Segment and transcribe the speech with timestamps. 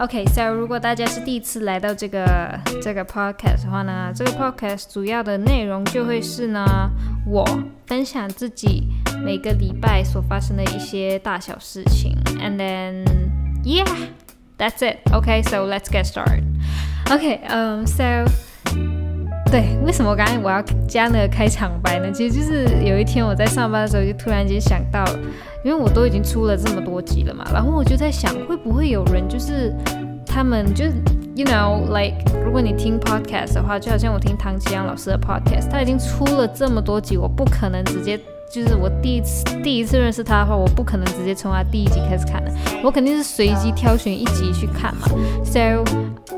[0.00, 6.90] OK，so 如果大家是第一次来到这个这个 podcast 的话呢，这个 podcast 主要的内容就会是呢，
[7.26, 7.44] 我
[7.86, 8.88] 分享自己
[9.24, 12.14] 每个礼拜所发生的一些大小事情。
[12.38, 13.04] And then
[13.64, 14.98] yeah，that's it.
[15.12, 16.44] OK，so let's get started.
[17.10, 18.24] OK，嗯，so
[19.51, 22.09] 对，为什么刚才我要加那个开场白呢？
[22.13, 25.19] 其实就是有一天我在上班的时候，就突然间想到了，
[25.65, 29.75] 因为我都已经出了这么多集了嘛，然后我就在想，会不会有人就是
[30.25, 30.93] 他们就是
[31.35, 32.15] you know like
[32.45, 38.17] 如果你听 podcast 的话，就好像我听唐吉阳老师的 podcast，他已经出了这么多集，我不可能直接
[38.53, 42.51] 就是我第一次第一次认识他的话，我不可能直接从他第一集开始看的，
[42.83, 45.07] 我肯定是随机挑选一集去看嘛。
[45.45, 45.83] So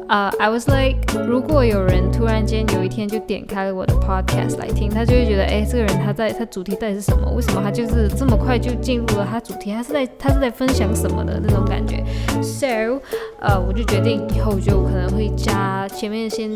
[0.09, 0.97] 呃、i was like，
[1.27, 7.31] 如果有人突然间有一天就点开了我的 podcast 来听，他就会觉得，哎，这个人他在他主题到底是什么？
[7.31, 9.71] 为什么他就是这么快就进入了他主题？
[9.71, 12.03] 他是在他是在分享什么的那种感觉
[12.43, 12.99] ？So，
[13.39, 16.51] 呃，我就决定以后就可能会加前面先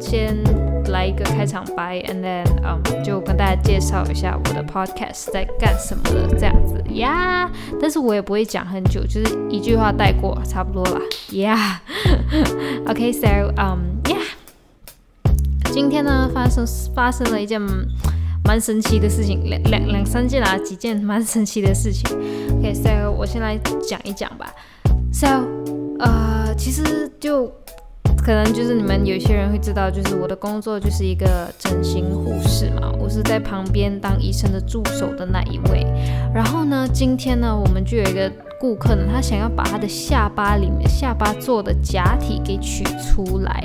[0.00, 0.36] 先
[0.90, 7.46] 来一个开场白，and then，嗯，就跟大家介绍一下我的 podcast 在干什么的这样子呀。
[7.46, 11.00] Yeah, 但是我也不会讲很久，就是一句话带过，差不多啦。
[11.30, 11.76] Yeah。
[12.88, 14.26] OK，so，嗯，yeah，
[15.72, 17.60] 今天呢发生发生了一件
[18.44, 22.10] 蛮神奇的事情，两两两三件啊，几件蛮神奇的事情。
[22.58, 24.52] OK，so 我先来讲一讲吧。
[25.12, 25.26] So，
[25.98, 27.52] 呃，其实就
[28.22, 35.84] 可能就是你们有些人会知道，就是我的工作就是一个整形护士嘛，我是在旁边当医生的助手的那一位。
[36.34, 38.30] 然后呢，今天呢，我们就有一个。
[38.60, 43.64] 顾客呢，他想要把他的下巴里面下巴做的假体给取出来，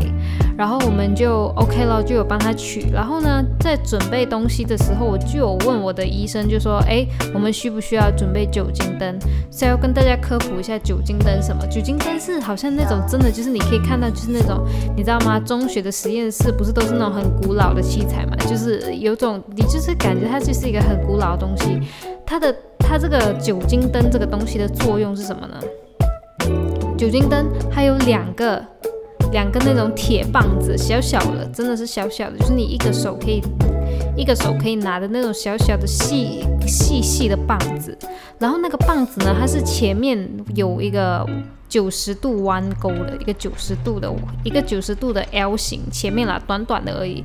[0.58, 2.90] 然后我们就 OK 了，就有帮他取。
[2.94, 9.20] 然后呢，在准备东西的时候，我就有问我的医生，就说：哎，我们需不需要准备酒精灯？
[9.52, 11.68] 所以要跟大家科普一下酒精灯什么？
[11.68, 15.38] 酒精灯是好像那种真的，就是你可以看到，就是那种你知道吗？
[15.38, 18.38] 中学的实验室不是都是那种很古老的器材嘛？
[18.48, 21.82] 就是有种你就是感觉它就是一个很古老的东西，
[22.26, 22.56] 它的。
[22.88, 25.60] 它这个酒精灯这个东西的作用是什么呢？
[26.98, 28.64] 酒精灯还有两个
[29.32, 33.42] 两个那种铁棒子，小小的，真的是小小的，就是你一个手可以
[34.16, 37.98] 一个手可以拿的那种小小的细细细的棒子。
[38.40, 41.28] 然后那个棒子呢，它是前面有一个
[41.68, 44.10] 九十度弯钩的一个九十度的
[44.44, 47.24] 一个九十度的 L 型，前面啦，短短的而已。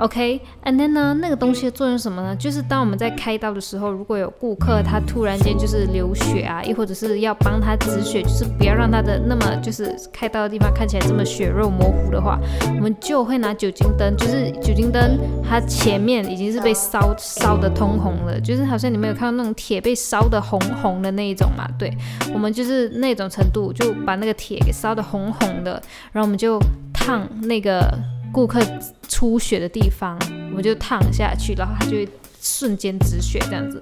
[0.00, 2.34] OK，and then 呢，那个东西的作用是什么呢？
[2.36, 12.38] 就是当我们在开刀的时候，如果有顾客他突然间就是流血啊，又或者是要帮他止血，就是不要让他的那么就是开刀的地方看起来这么血肉模糊的话，
[12.76, 21.68] 我们就会拿酒精灯，就是酒精灯它前面已经是被烧烧的通红了，就是好像你们有看到那种铁被烧的红红的那一种嘛？
[21.78, 21.94] 对，
[22.32, 25.72] 我们就是那种程度，就把那个铁给烧的红红的，
[26.12, 26.58] 然后我们就
[26.94, 27.98] 烫那个。
[28.32, 28.60] 顾客
[29.08, 30.18] 出血的地方，
[30.56, 32.08] 我就烫下去，然后它就会
[32.40, 33.80] 瞬间止血这样子。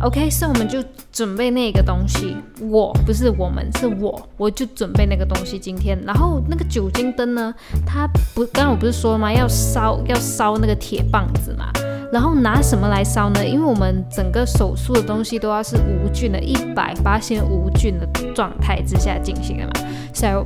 [0.00, 2.36] OK，所以我们就准备那个东西。
[2.60, 5.58] 我不是我们，是我，我就准备那个东西。
[5.58, 7.54] 今天，然后那个酒精灯呢，
[7.86, 9.32] 它不，刚刚我不是说吗？
[9.32, 11.70] 要烧，要烧那个铁棒子嘛。
[12.12, 13.46] 然后拿什么来烧呢？
[13.46, 19.72] 因为我们整个手术的东西都要是无菌的，一百八千无菌的状态之下进行的嘛。
[20.12, 20.44] So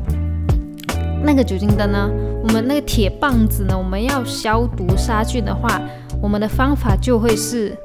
[1.24, 2.10] 那个酒精灯呢？
[2.42, 3.76] 我们那个铁棒子呢？
[3.76, 5.80] 我们要消毒杀菌的话，
[6.22, 7.76] 我们的方法就会是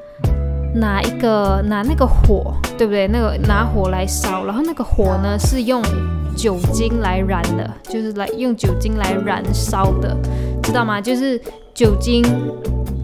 [0.76, 3.08] 拿一个拿那个火，对不对？
[3.08, 5.82] 那个拿火来烧，然后那个火呢是用
[6.36, 10.16] 酒精来燃的，就是来用酒精来燃烧的，
[10.62, 11.02] 知道吗？
[11.02, 11.40] 就是
[11.74, 12.24] 酒精，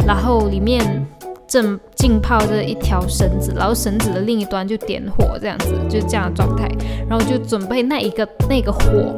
[0.08, 1.06] 然后里面
[1.48, 6.70] 正浸泡着一条绳子，然后绳子的另一端就点火，这样子就这样的状态，
[7.10, 9.16] 然后就准备那一个那个火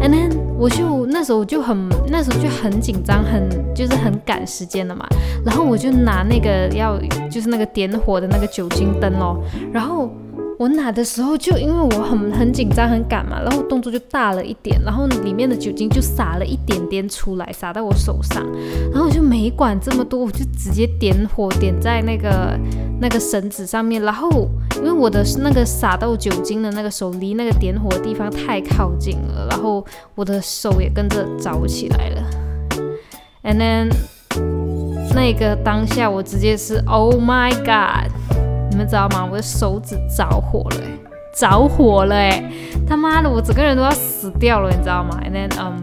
[0.00, 0.40] ，and then。
[0.60, 5.06] 我就那时候就很那时候就很紧张，很就是很赶时间的嘛。
[5.42, 7.00] 然后我就拿那个要
[7.30, 9.42] 就是那个点火的那个酒精灯哦，
[9.72, 10.10] 然后。
[10.60, 18.46] 我拿的时候就因为我很很紧张很赶嘛，然后动作就大了一点，然后里面的酒精就洒了一点点出来，洒在我手上，
[18.92, 22.60] 然后我就没管这么多，我就直接点火点在那个
[23.00, 24.28] 那个绳子上面，然后
[24.76, 29.82] 因为我的那个洒到酒精的那个手离那个点火的地方太靠近了，然后
[30.14, 32.22] 我的手也跟着着起来了
[33.44, 33.90] ，and then
[35.14, 38.12] 那个当下我直接是 Oh my God！
[38.70, 39.28] 你们知道吗？
[39.30, 40.76] 我的手指着火了，
[41.34, 42.50] 着火了哎，
[42.86, 45.82] 他妈的，我整个人都要死掉了，你知道吗？And then um。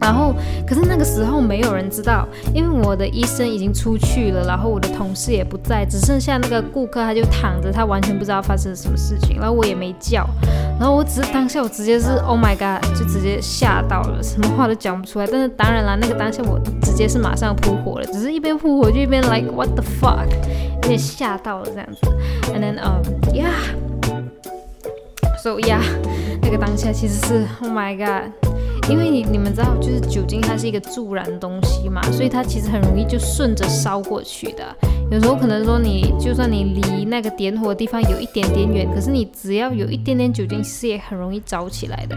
[0.00, 0.34] 然后，
[0.66, 10.28] 可是那个时候没有人知道，因为我的医生已经出去了，然后我的同事也不在，只剩下那个顾客，他就躺着，他完全不知道发生了什么事情，然后我也没叫，
[10.76, 15.26] 然后我只是当下我直接是 Oh my God，就直接吓到了，什么话都讲不出来。
[15.30, 20.26] 但是当然啦，那个当下我直接是马上扑火了，只是一边扑火就一边 like What the fuck，
[20.82, 22.00] 有点吓到了这样子。
[22.52, 23.00] And then um
[23.32, 25.80] yeah，so yeah，
[26.42, 28.32] 那个当下其实是 Oh my God。
[28.90, 34.76] 因为你你们知道，就是酒精它是一个助燃东西嘛，所以它其实很容易就顺着烧过去的。
[35.08, 42.16] 有时候可能说你就算你离那个点火的地方有一点点远，可是你只要有一点点酒精，是也很容易着起来的。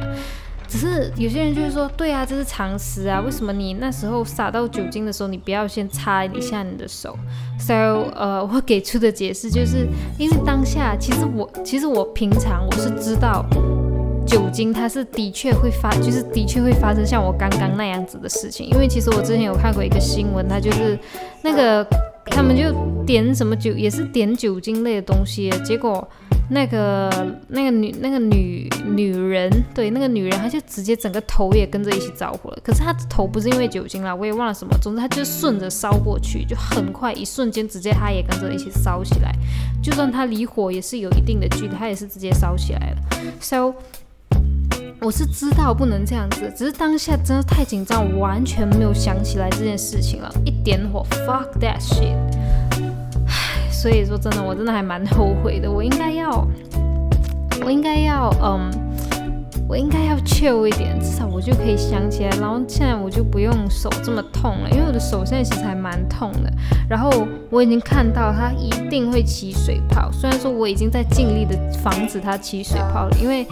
[0.68, 7.18] 只是有些人就是说，对啊，这是常识啊，为什么你那时候撒到酒精的时候，你不要先擦一下你的手
[7.60, 13.46] ？So，呃， 我给出的解释就是，因为当下其实我其实我平常我是知道。
[14.28, 18.68] 酒精它是的确会发，就是的确会发生像我刚刚那样子的事情。
[18.68, 20.98] 因为其实我之前有看过一个新闻，它就是
[21.44, 21.86] 那个
[22.26, 22.74] 他们就
[23.06, 26.06] 点什么酒，也是点酒精类的东西，结果
[26.50, 27.10] 那个
[27.48, 32.60] 那个女那个女女人，对那个女人，她就直接整个头也跟着一起着火了。
[32.64, 39.32] 可是她的头不是因为酒精啦，我也忘了什么，总之她就顺着烧过去，就很快一瞬间，直接她也跟着一起烧起来。
[39.82, 42.98] 就算她离火也是有一定的距离，她也是直接烧起来了。
[43.40, 43.74] So
[45.02, 50.34] 我是知道不能这样子，只是当下真的太紧张，完全没有想起来这件事情了。
[50.46, 52.16] 一点火，fuck that shit。
[53.86, 55.72] 所以说真的，我真的还蛮后悔的。
[55.72, 56.44] 我应该要，
[57.64, 58.72] 我应该要，嗯，
[59.70, 62.32] 我应该要 chill 一点，至少我就可以想起来。
[62.42, 66.52] 然后现在我就不用手这么痛了，因为我的手现在其实还蛮痛的。
[66.90, 73.46] 然后我已经看到它一定会起水泡，虽然说我已经在尽力的防止它起水泡了，因为。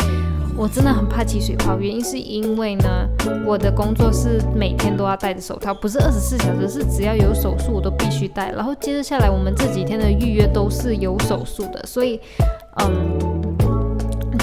[0.55, 3.07] 我真的很怕起水泡，原因是因为呢，
[3.45, 8.51] 我的工作是每天都要戴着手套，不是二十四小时，是只要有手术我都必须戴。
[8.51, 12.19] 然后接着下来，我们这几天的预约都是有手术的，所以，
[12.81, 13.52] 嗯。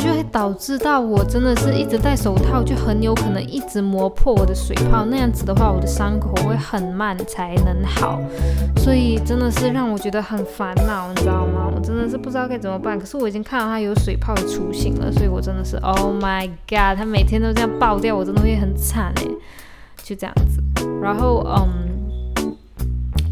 [0.00, 5.05] 就会导致到我真的是一直戴手套，就很有可能一直磨破我的水泡。
[5.05, 8.19] 那样子的话，我的伤口会很慢才能好，
[8.79, 11.70] 所以真的是让我觉得很烦恼，你知道吗？
[11.75, 12.99] 我真的是不知道该怎么办。
[12.99, 19.25] 可是我已经看到它有水泡的雏形了，所以我真的是 Oh my God，它每天都这样爆掉，我真的会很惨哎。
[20.03, 20.61] 就这样子，
[21.00, 22.56] 然后嗯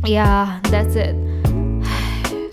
[0.05, 1.28] ，Yeah，that's it。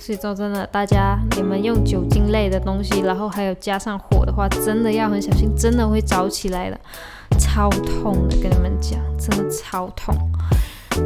[0.05, 6.79] 所以说真的，大家你们用酒精类的东西，然后还有加上火的话，真的要很小心，真的会着起来的，
[7.39, 10.15] 超痛的，跟你们讲，真的超痛。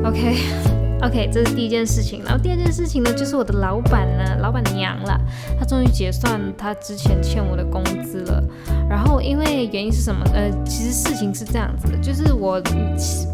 [0.04, 2.22] OK OK，这是第一件事情。
[2.26, 5.18] 然后第二件事情呢，就是我的老板呢，老板娘了，
[5.58, 8.44] 她终于结算她之前欠我的工资了。
[8.90, 10.26] 然后因为原因是什么？
[10.34, 12.62] 呃，其实事情是这样子的，就是我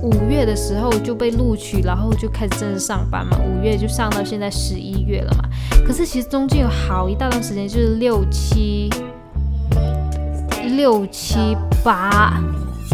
[0.04, 3.36] 五月的时候就被录取，然后就开始正式上班嘛。
[3.40, 5.50] 五月就上到现在十一月了嘛。
[5.88, 8.92] 可是其实中间有好一大段时间，就是六七
[10.76, 12.40] 六七八，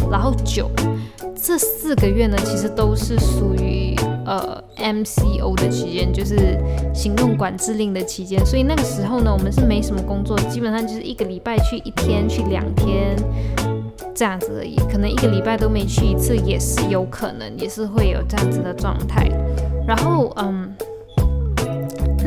[0.10, 0.72] 然后九
[1.36, 3.93] 这四个月呢，其实都是属于。
[4.25, 6.58] 呃，MCO 的期间就是
[6.94, 13.16] 行动管制令的期间，所以那个时候呢，我们是没什么工作，基本上就是一个礼拜去一天，去两天
[14.13, 19.28] 这样子而已，可能一个礼拜都没去一次也是有可能，也是会有这样子的状态。
[19.88, 20.74] 然后，嗯。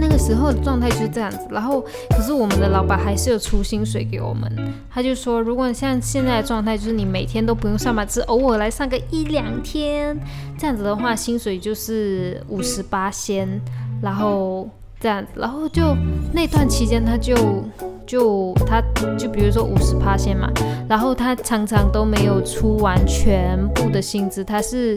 [0.00, 4.50] 那个时候的状态就是这样子，然后可是我们的老板还是有出薪水给我们，
[4.90, 10.18] 他就说，如果像现在的状态，就是你每天都不用上班，只偶尔来上个一两天，
[10.58, 13.60] 这样子的话，薪水就是五十八仙，
[14.02, 14.68] 然后
[15.00, 15.96] 这样子，然后就
[16.32, 17.64] 那段期间他就。
[18.06, 18.82] 就他，
[19.16, 20.46] 就比如说五十趴线嘛，
[20.86, 24.94] 然后他常常都没有出完全部的薪资，他是，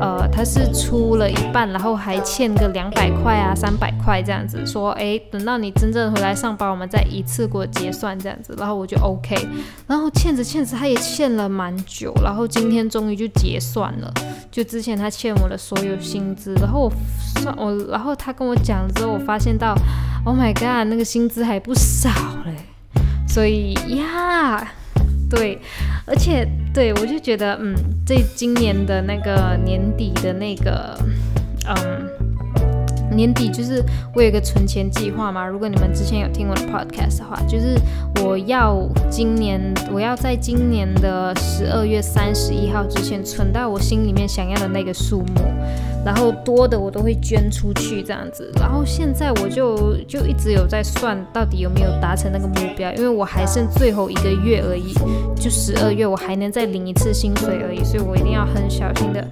[0.00, 9.36] 呃，他是出了一半，然后还欠个两百块啊、三百块这样子，说，哎，等到你真正回来上班，我们再一次过结算这样子，然后我就 OK，
[9.86, 14.12] 然后欠着欠着，他也欠了蛮久，然后今天终于就结算了，
[14.50, 16.92] 就之前他欠我的所有薪资，然后我
[17.40, 19.74] 算我，然后他跟我讲了之后，我发现到。
[20.26, 22.08] Oh my god，那个薪资还不少
[22.46, 22.56] 嘞，
[23.28, 24.72] 所以呀，
[25.30, 25.58] 对，
[26.06, 27.74] 而且对我就觉得，嗯，
[28.06, 30.96] 这今年的那个年底的那个，
[31.66, 32.08] 嗯，
[33.14, 33.82] 年底就是
[34.14, 35.46] 我有一个存钱计划嘛。
[35.46, 37.78] 如果你们之前有听我的 podcast 的话，就是
[38.22, 39.60] 我要今年
[39.92, 45.42] 我要在今年的十二月三十一号之前存到我心里面想要的那个数目，
[46.04, 48.50] 然后多的我都会捐出去这样子。
[48.56, 54.92] 然后现在我就就一直有在算到底有没有达成那个目标，因为我还剩最后一个月而已，
[55.36, 59.26] 就十二月我还能再领一次薪水而已，所以我一定要很小心的。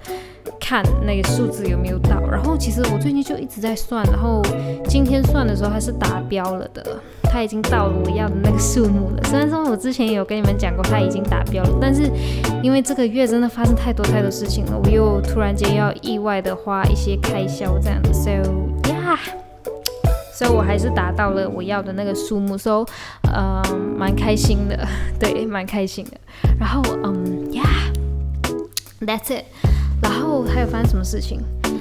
[0.65, 4.41] 看那个数字有没有到，然后其实我最近就一直在算，然后
[4.89, 9.23] 今天算的时候它是达标了的，它已经到了我要的那个数目了。
[9.25, 12.09] 虽然说我之前有跟你们讲过它已经达标了，但是
[12.63, 18.31] 因为这个月真的发生太多太多事情了，我又突然间要意外的花一些开销这样子，so
[18.85, 19.19] yeah，
[20.33, 22.87] 所以我还是达到了我要的那个数目，so
[23.25, 23.61] 呃
[23.99, 24.87] 蛮开心的，
[25.19, 26.13] 对，蛮开心的。
[26.59, 29.45] 然后嗯，yeah，that's it。
[30.13, 31.41] 然后还有发生什么事情？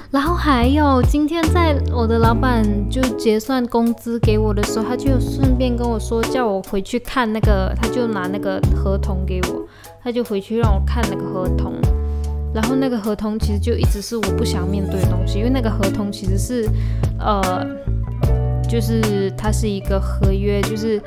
[0.10, 9.68] 然后还有今天在我的老板就结算工资给我的时候，他就顺便跟我说，叫我回去看那个，他就拿那个合同给我，
[10.02, 11.74] 他就回去让我看那个合同。
[12.54, 16.70] 然后那个合同其实就一直是我不想面对的东西，因为那个合同其实是，
[17.20, 17.42] 呃，
[18.70, 21.02] 就是它是一个合约，就是。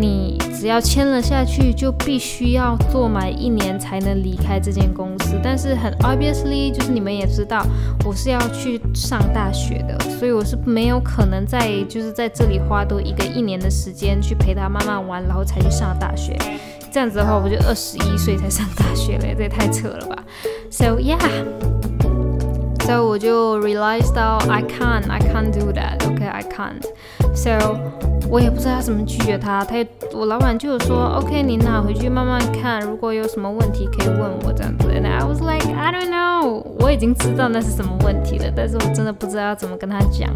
[0.00, 5.38] 你只要签了下去，就必须要做满一年才能离开这间公司。
[5.42, 7.66] 但是很 obviously，就是你们也知道，
[8.04, 16.36] 我是要去上大学的，所以我是没有可能在就是在这里花多一个一年的时间去陪他慢慢玩，然后才去上大学。
[16.90, 20.24] 这样子的话，我就二十一岁才上大学了，这也太扯了吧
[20.70, 21.18] ？So yeah
[22.88, 25.98] yeah，so 我就 realize 到 I can't, I can't do that.
[25.98, 26.82] Okay, I can't.
[27.34, 27.78] So
[28.30, 29.76] 我也不知道要怎么拒绝他，他
[30.14, 34.88] 我老板就有说，OK，你拿回去慢慢看，如果有什么问题可以问我这样子。
[34.88, 40.30] And I was like, I don't know，我已经知道那是什么问题了，但是我真的不知道要怎么跟他讲。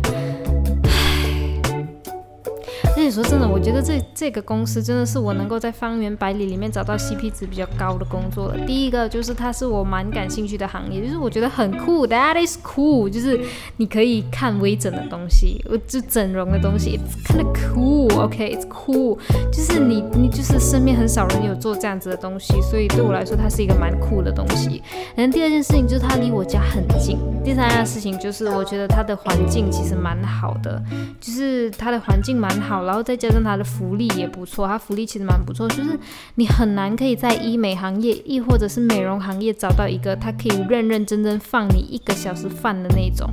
[3.03, 8.57] 且说真的，我觉得这这个公司真的是我能够在方圆百里里面找到 CP 值比较高的工作了。
[8.67, 13.41] 第一个就是它是我蛮感兴趣的行业，就是我觉得很酷，That is cool，就是
[13.77, 19.19] 你可以看微整的东西，就整容的东西，It's kind of cool，OK，It's cool，
[19.51, 24.83] 就是你你就是身边很少人有做这样子的东西，所以对我来说它是一个蛮酷的东西。
[25.17, 30.83] 然后第二件事情就是它离我家很近，第三件事情就是我觉得它的环境其实蛮好的，
[31.21, 32.92] 就是它的环境蛮好了。
[32.93, 35.99] 然后再加上它的福利也不错，它福利其实蛮不错，就是
[36.35, 43.31] 你很难可以在医美行业，亦或者是美容行业找到一个它可以认认真真放你一个小时饭的那种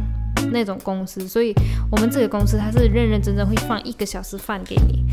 [0.53, 1.27] 那种公司。
[1.27, 1.53] 所以
[1.91, 5.03] 我们这个公司它是认认真真会放一个小时饭给你，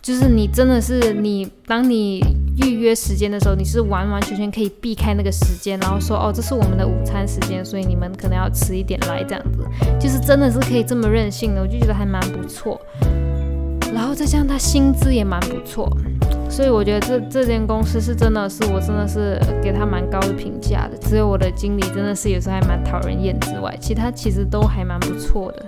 [0.00, 2.24] 就是你真的是你当你
[2.56, 9.58] 预约时间的时候，你是完完全全可以避开那个时间，然后说哦这是我们的午餐时间，所以你们可能要迟一点来这样子，
[10.00, 12.80] 就是真的是可以这么任性的，我就觉得还蛮不错。
[13.94, 15.88] 然后再加上他薪资也蛮不错，
[16.50, 20.96] 所以我觉得这这间公司是真的是我真的是给他蛮高的评价的。
[21.08, 25.64] 只有我的经理真的是有时候还蛮讨人厌之外，其他其实都还蛮不错的。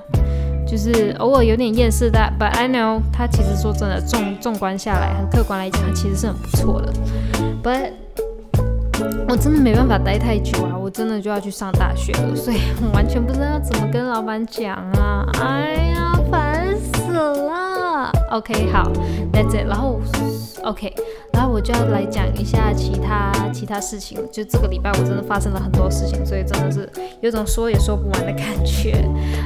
[0.66, 6.92] 就是偶尔有点厌世的，But I know 他其实说真的，纵纵观下来，很客观来讲，他其实是很不错的。
[7.62, 7.92] But
[9.28, 15.24] 我真的没办法待太久啊，我真的就要去上大学了，所以我完全不知道要怎么跟老板讲啊！
[15.40, 18.90] 哎呀，烦死了！OK，好
[19.32, 19.66] ，That's it。
[19.68, 19.95] 然后
[20.66, 20.92] ，OK，
[21.32, 24.18] 然后我就要来讲一下其他其他事情。
[24.30, 26.88] 就这个礼拜我真的发生了很多事情，所以真的是
[27.20, 29.04] 有种说也说不完的感觉。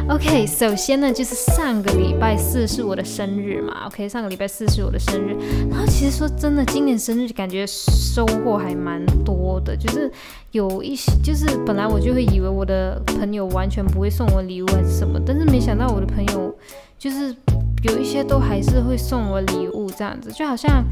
[0.09, 3.87] OK，首先呢，就是上个礼拜四是我的生日嘛。
[3.87, 5.37] OK，上个礼拜四是我的生日。
[5.71, 10.11] 然后其实说真的，今年生日感觉收获还蛮多的，就是
[10.53, 16.55] 有一些，就是本来我就会以为我的朋友完全不会送我礼物还是什么，但是没想到我的朋友
[16.99, 17.37] 就是。
[17.83, 20.85] 有一些都还是会送我礼物，这样子就好像，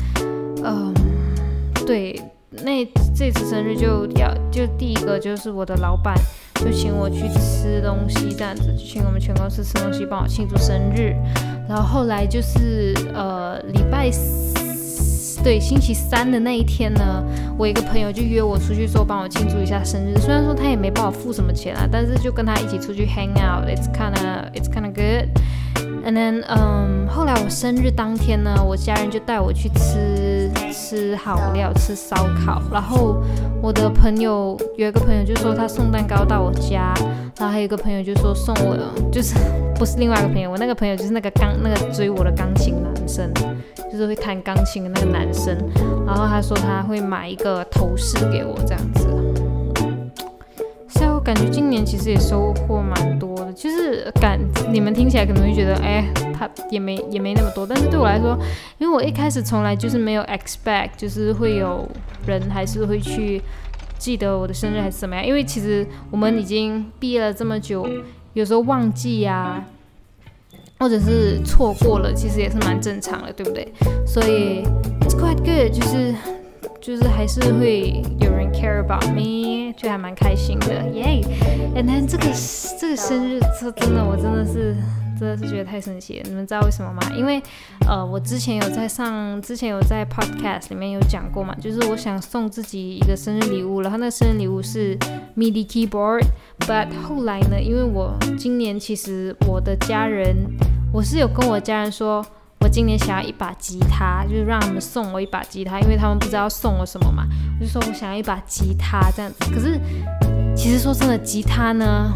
[0.64, 0.92] 嗯，
[1.87, 2.18] 对，
[2.64, 6.14] 那这次生日就要就第一个就是我的老板
[6.54, 11.14] 就请我去吃东西，这样子请我们全公司吃东西，帮我庆祝生日。
[11.68, 17.23] 然后后来就是呃礼拜四，对，星期三的那一天呢，
[17.59, 25.28] 我一个朋友就约我出去说帮我庆祝一下生日，虽然说他也没帮我付什么钱啊，但是就跟他一起出去 hang out，it's kind of it's kind of good。
[26.04, 32.62] And then，嗯，后来我生日当天呢，我家人就带我去吃吃好料，吃烧烤。
[32.72, 33.22] 然后
[33.60, 36.94] 我的朋友有一个朋友就说他送蛋糕到我家，
[37.38, 38.76] 然后还有一个朋友就说送我，
[39.12, 39.34] 就是
[39.74, 43.30] 不是另外一个朋友，我那个朋友就是那个钢那个追我的钢琴男生，
[43.90, 45.54] 就是会弹钢琴的那个男生。
[46.06, 49.06] 然后他说他会买一个头饰给我这样子。
[51.28, 53.37] 感觉今年其实也收获蛮多。
[53.37, 54.40] 的，就是感
[54.73, 58.35] 你们听起来可能会觉得，哎，他也没也没那么多，但是对我来说，
[58.78, 61.87] 因为我一开始从来就是没有 expect，就是会有
[62.26, 63.42] 人还是会去
[63.99, 67.87] 记得我的生日还是怎么样，因为其实我们已经毕业了这么久，
[68.32, 69.62] 有时候忘记呀，
[70.78, 73.70] 或者是错过了，其实也是蛮正常的，对不对？
[74.06, 74.64] 所以
[75.02, 76.14] it's quite good，就是。
[76.80, 81.20] 就是还是会有人 care about me，就还蛮开心的，耶
[81.75, 82.25] ！And then 这个
[82.78, 84.75] 这个生日，这真的我真的是
[85.18, 86.25] 真的是觉得太神奇了。
[86.28, 87.02] 你们知道为什么吗？
[87.16, 87.42] 因为
[87.87, 94.96] 呃，我之前有在上，之前有在 podcast 里面有讲过嘛，就是我想送自己一个生日礼物，然后那个生日礼物是
[95.37, 100.37] MIDI keyboard，but 后来呢，因为我今年其实我的家人，
[100.92, 102.25] 我是有跟我家人说。
[102.60, 107.24] 我今年想要一把吉他，就是让他们送我一把吉他，因为他们不知道送我什么嘛。
[107.58, 109.54] 我就说我想要一把吉他这样子。
[109.54, 109.80] 可是
[110.56, 112.12] 其实说真的，吉他呢，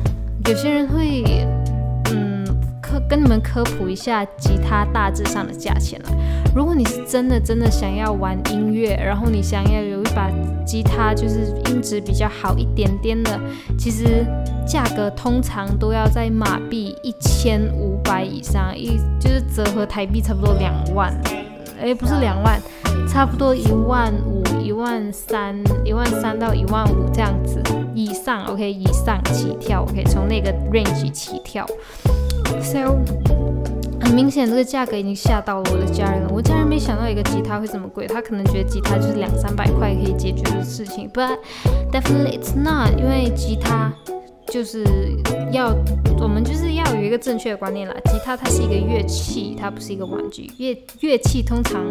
[0.46, 1.46] 有些人会。
[3.08, 6.08] 跟你们科普一下吉他大致上的价钱了。
[6.54, 10.30] 如果你是真的真的想要玩音乐，然后你想要有一把
[10.66, 13.40] 吉他，就是音质比较好一点点的，
[13.78, 14.24] 其实
[14.66, 21.14] 价格通常都要在马币一千五百以上，一就是折合台币差不多两万，
[21.80, 22.60] 哎，不是两万，
[23.08, 27.62] 差不多一万五、一万三、一万三到一万五这样子
[27.94, 31.66] 以上，OK，以上起跳，OK，从那个 range 起跳。
[32.60, 32.98] So，
[34.00, 36.30] 很明显，这个价格已经吓到了我的家人了。
[36.32, 41.38] 我家人没想到一个吉他会这么贵，他可能觉得吉他就是两三百块可以解决的事情，But
[41.90, 43.92] definitely it's not，因为吉他。
[44.48, 44.84] 就是
[45.50, 45.74] 要
[46.20, 50.50] 我们就是要有一个正确的观念啦，吉他它是一个乐器，它不是一个玩具。
[50.58, 51.82] 乐乐器通常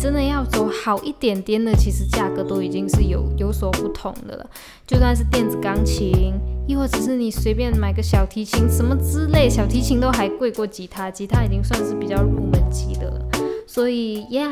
[0.00, 4.46] 真的要走好一点点的，其实价格都已经是有有所不同的了。
[4.86, 6.32] 就算是电子钢琴，
[6.66, 13.28] 亦或者是你随便买个小提琴什么之类，小提琴都还贵过吉他，吉他已经算是比较入门级的了。
[13.66, 14.50] 所以，Yeah，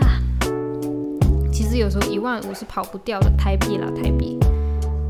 [1.51, 4.39] 其实有时候一万五是跑不掉的台币啦，台币。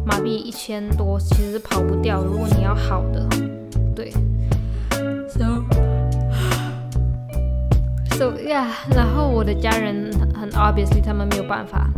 [0.07, 2.23] 马币一千多，其实是跑不掉。
[2.23, 3.29] 如果你要好的，
[3.95, 4.13] 对。
[5.29, 5.65] So
[8.17, 11.89] so yeah，然后我的家人很 obviously 他们没有办法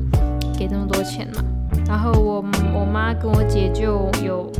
[0.58, 1.44] 给那么多钱嘛。
[1.86, 4.50] 然后我我妈跟我姐就有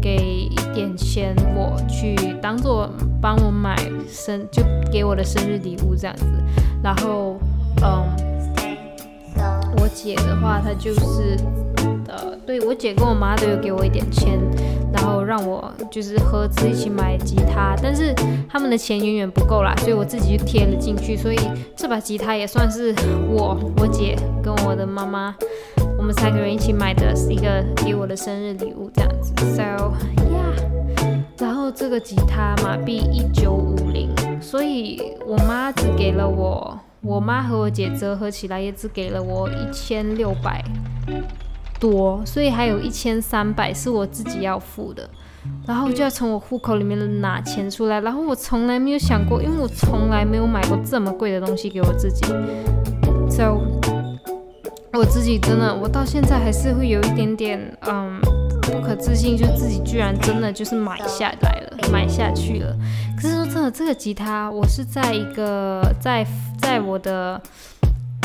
[0.00, 3.76] 给一点钱我去当做帮我买
[4.08, 6.24] 生就给我的生日礼物这样子。
[6.82, 7.36] 然后
[7.82, 8.04] 嗯，
[9.78, 11.36] 我姐的话她就是。
[12.06, 14.38] 呃，对我姐跟我妈都有给我一点钱，
[14.94, 18.14] 然后让我就是合资一起买吉他，但是
[18.48, 21.38] 他们的钱远远不够啦，所以我自己就贴了进去，所以
[21.76, 22.94] 这把吉他也算是
[23.28, 25.34] 我、我姐跟我的妈妈，
[25.98, 29.32] 我们三个人一起买的是一个给我的生日礼物这样子。
[29.54, 34.08] So yeah，然后这个吉他马币一九五零，
[34.40, 40.64] 所以我妈只给了我，我妈和我姐折合起来也只给了我一千六百。
[41.84, 45.06] 多，所以还有一千三百是我自己要付的，
[45.66, 52.24] 然后就要从我户口里面拿钱出来，然后我从来没有想过，因为我从来没有买过这么贵的东西给我自己
[53.28, 53.60] ，so
[54.94, 58.18] 我自己真的，我到现在还是会有一点点嗯
[58.62, 62.74] 不可置信，就自己居然真的就是买下来了，买下去了。
[63.20, 66.26] 可是说真的，这个吉他我是在一个在
[66.58, 67.38] 在我的。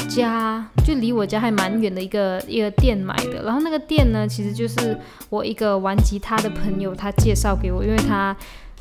[0.09, 4.97] 家就离我家还蛮远的一个一个店买的，然后那个店呢，其实就是
[5.29, 8.35] 我一个玩吉他的朋友他介绍给我，因为他，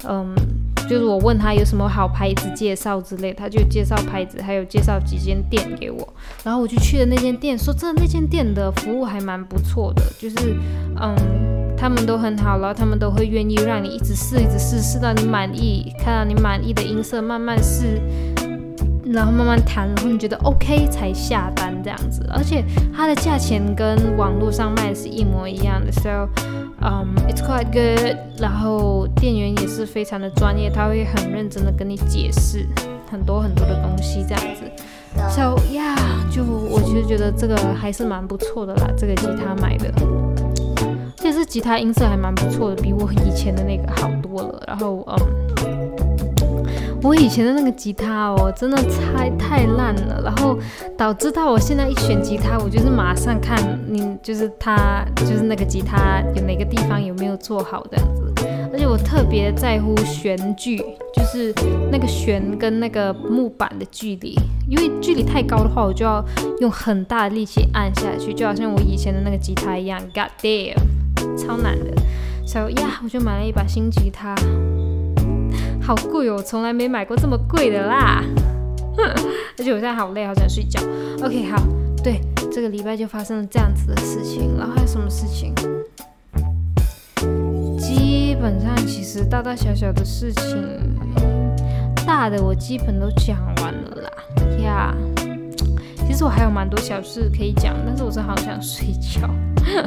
[0.09, 0.35] 嗯，
[0.89, 6.09] 就是我问他有什么好牌子介绍之类，他就介绍牌子，还有介绍几间店给我，
[6.43, 10.57] 然后我就去了那间店，说真的，那间店的服务还蛮不错的，就是，
[11.01, 11.15] 嗯，
[11.77, 18.01] 他们都很好，然后他们都会愿意让你一直试，一直试，试到你满意，看到你满意的音色，慢慢试。
[19.11, 22.63] 然后慢慢谈，然后你觉得 OK 才下单这样子，而且
[22.95, 26.29] 它的价钱跟网络上卖的是一模一样的，so，
[26.83, 28.17] 嗯，it's quite good。
[28.39, 32.67] 然后店员也是非常的专业，他会很认真的跟你解释
[33.11, 34.63] 很多很多的东西这样子
[35.31, 35.97] ，so yeah，
[36.31, 39.91] 就我其实觉得这个还是蛮不错的啦，这个吉他买的，
[41.17, 44.63] 这是吉他音色还蛮不错的，比我以前的那个好多了。
[44.67, 45.48] 然后嗯。
[47.03, 50.59] 我以前的那个吉他哦，真的太太烂了，然后
[50.97, 53.57] 导致到我现在一选吉他，我就是马上看
[53.89, 58.35] 你就是它就是那个吉他有哪个地方有没有做好这样子，
[58.73, 60.79] 而且我特别在乎弦距，
[61.15, 61.55] 就是
[61.91, 64.37] 那个弦跟那个木板的距离，
[64.69, 66.23] 因为距离太高的话，我就要
[66.61, 70.77] 用很大的力气按下去，就好像我以前的那个吉他一样，God damn，
[71.39, 71.95] 超难的。
[72.45, 74.35] So 呀，我就买了一把新吉他，
[75.89, 78.23] 好贵哦，我从来没买过这么贵的啦。
[79.57, 80.79] 而且我现在好累，好想睡觉。
[81.23, 81.67] OK，好，
[82.05, 82.21] 对，
[82.53, 85.55] 这个礼拜就发生了这样子的事情，然后还有什么事情？
[87.79, 90.63] 基本上其实大大小小的事情，
[92.07, 94.11] 大的我基本都讲完了啦。
[94.63, 94.95] 呀，
[96.07, 99.27] 其实我还有蛮多小事可以讲，但是我真的好想睡觉。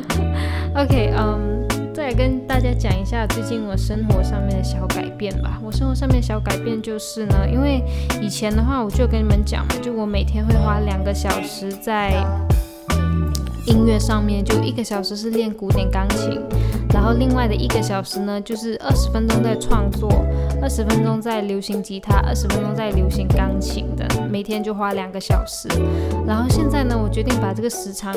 [0.76, 1.62] OK，嗯。
[1.94, 5.60] 再跟大家讲一下最近我生活上面的小改变吧。
[5.64, 7.84] 我生活上面小改变就是呢，因为
[8.22, 12.26] 以前的话，我就跟你们讲嘛，就我每天会花两个小时在
[13.68, 16.42] 音乐上面，就一个小时是练古典钢琴，
[16.94, 20.10] 然后另外的一个小时呢，就是二十分钟在创作，
[20.62, 25.68] 二十分钟在流行吉他，二十分钟在流行钢琴的，每天就花两个小时。
[26.26, 28.14] 然后现在呢，我决定把这个时长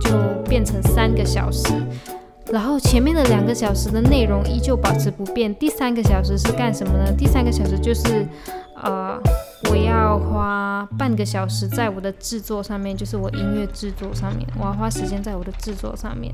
[0.00, 0.10] 就
[0.48, 1.72] 变成三个小时。
[2.52, 5.52] 然后前面的两个小时的内容依旧保持不变。
[5.54, 7.12] 第三个小时是干什么呢？
[7.12, 8.26] 第三个小时就是，
[8.82, 9.20] 呃，
[9.70, 16.32] 我要花半个小时在我的制作上面，就是我音乐制作上面，我要花时间在我的制作上面。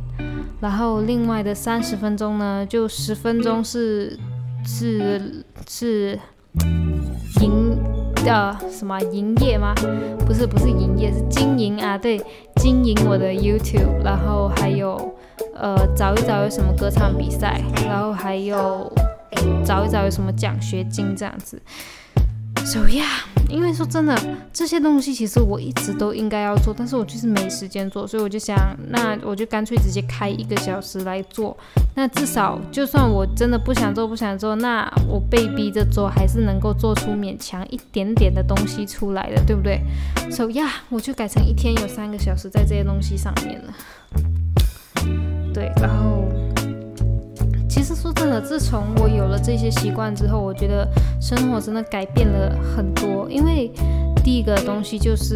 [0.60, 4.18] 然后另外的三十分钟呢，就十分钟是
[4.64, 6.18] 是是
[7.40, 7.76] 营
[8.24, 9.74] 的什么营业吗？
[10.26, 12.20] 不是不是营业，是经营啊，对，
[12.62, 14.96] 经营我的 YouTube，然后还有。
[15.54, 18.90] 呃，找一找有什么歌唱比赛，然后还有
[19.64, 21.60] 找一找有什么奖学金这样子。
[22.64, 24.18] So yeah，因为说真的，
[24.52, 28.56] 这些东西其实我一直都应该要做，但是我就是没时间做，所以我就想，
[28.88, 31.54] 那我就干脆直接开一个小时来做。
[31.94, 39.80] 那至少就算我真的不想做，不想做，那我被逼着做，还是能够做出勉强一点点的东西出来的，对不对
[40.30, 43.74] ？So yeah，我就改成一天有三个小时在这些东西上面了。
[45.52, 46.11] 对，然后
[47.82, 50.88] 其实说真的，自从我有了这些习惯之后，我觉得
[51.20, 53.28] 生活真的改变了很多。
[53.28, 53.72] 因为
[54.22, 55.34] 第一个东西就是，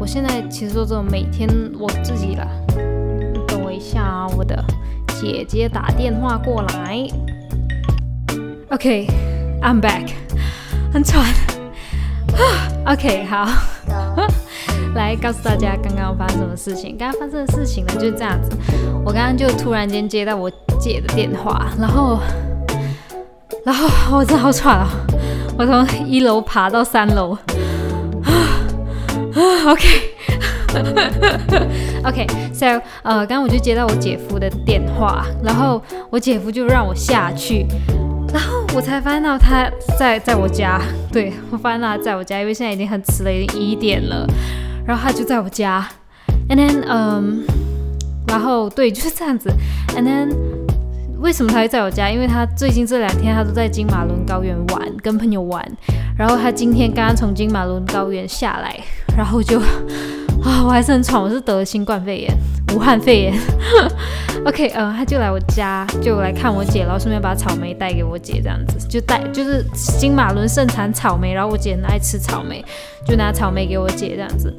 [0.00, 2.48] 我现在其实说这种每天我自己啦，
[3.46, 4.60] 等我一下啊，我的
[5.20, 7.06] 姐姐打电话过来。
[8.70, 10.10] OK，I'm back，
[10.92, 11.24] 很喘。
[12.86, 13.46] OK，好。
[14.94, 16.96] 来告诉大家刚刚发生什么事情。
[16.98, 18.50] 刚刚发生的事情呢，就是这样子。
[19.04, 22.18] 我刚刚就突然间接到我姐的电话，然后，
[23.64, 24.88] 然后我真的好喘啊！
[25.58, 27.36] 我从一楼爬到三楼。
[28.22, 28.30] 啊
[29.34, 29.40] 啊
[32.02, 32.66] ，OK，OK，So，
[33.02, 37.66] 呃，刚刚我就接到我姐夫的电话，然后我姐夫就让我下去，
[38.32, 40.80] 然后我才发现到他在在我家。
[41.12, 44.26] 对我发现他在我家，因为现在已经很迟了，已经一点了。
[44.86, 45.86] 然后他就在我家
[46.48, 47.44] ，and then，嗯，
[48.28, 49.50] 然后对，就是这样子
[49.96, 50.28] ，and then，
[51.20, 52.10] 为什么他会在我家？
[52.10, 55.64] 因为他最近这两天他都在金马伦高原玩，跟朋友玩。
[56.16, 58.78] 然后他今天刚刚从金马伦高原下来，
[59.16, 59.60] 然后就
[60.44, 62.32] 啊，我还是很喘，我是得了新冠肺炎，
[62.74, 63.34] 武汉肺炎。
[64.44, 69.64] OK，呃，他就来我家，就来看我姐，然后顺便把草莓带给我姐，这样子就带，就是
[69.98, 72.64] 金马伦盛产草莓，然后我姐很爱吃草莓。
[73.06, 74.50] 就拿草莓给我姐这样子，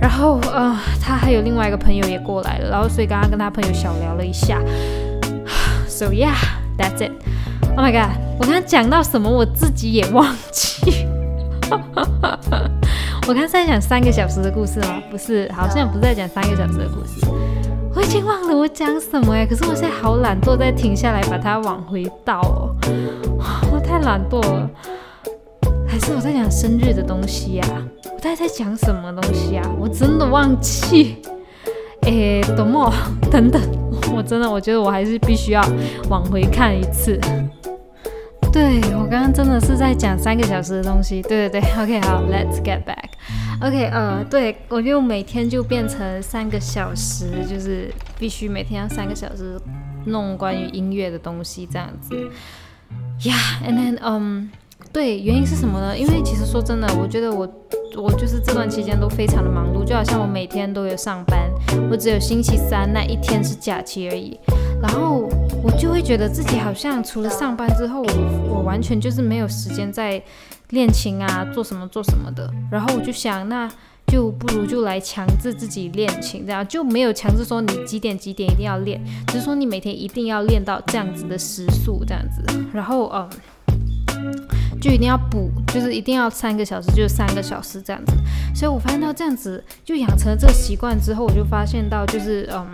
[0.00, 4.60] 然后呃，他还有另外一个朋友也过来了，然后所以刚刚跟他朋友小聊了一下。
[5.88, 6.36] So yeah,
[6.78, 7.10] that's it.
[7.76, 11.06] Oh my god，我刚刚讲到什么我自己也忘记。
[13.28, 15.02] 我刚才在讲三个小时的故事吗？
[15.10, 17.26] 不是，好像不是在讲三个小时的故事。
[17.94, 22.74] 我已经忘了我讲什么哎，可是我现在好懒惰，再停下来把它往回倒哦。
[23.70, 24.70] 我太懒惰了。
[25.86, 27.66] 还是我在讲生日的东西呀？
[28.06, 29.70] 我到底在讲什么东西啊？
[29.78, 31.16] 我真的忘记。
[32.04, 32.90] 诶，等么？
[33.30, 33.60] 等等，
[34.16, 35.62] 我真的，我觉得我还是必须要
[36.08, 37.20] 往回看一次。
[38.52, 41.22] 对我刚刚真的是在讲三个小时的东西。
[41.22, 43.10] 对对对， OK，好，Let's get back。
[43.60, 49.60] OK，呃，对我就每天就变成三个小时，就是必须每天要三个小时
[50.06, 52.14] 弄关于音乐的东西这样子。
[53.20, 54.48] Yeah，and then um。
[54.90, 55.96] 对，原因是什么呢？
[55.96, 57.46] 因为其实说真的，我觉得我
[57.96, 61.50] 我就是这段期间都非常的忙碌，就好像我每天都有上班，
[61.90, 64.38] 我只有星期三那一天是假期而已。
[64.80, 65.27] 然后
[65.68, 68.08] 我就会觉得自己好像除了上班之后，我
[68.48, 70.20] 我完全就是没有时间在
[70.70, 72.50] 练琴啊，做什么做什么的。
[72.70, 73.70] 然后我就想，那
[74.06, 82.42] 就不如就来强制自己练琴，这样就没有强制说你几点几点一定要练，只是说你每天一定要练到这样子的时速这样子。
[82.72, 83.28] 然后嗯。
[84.80, 88.12] 就一定要补，就是一定要三个小时，就是三个小时这样子。
[88.54, 92.64] 所以我发现到这样子，就养成了这个习惯之后，我就发现到就是，嗯，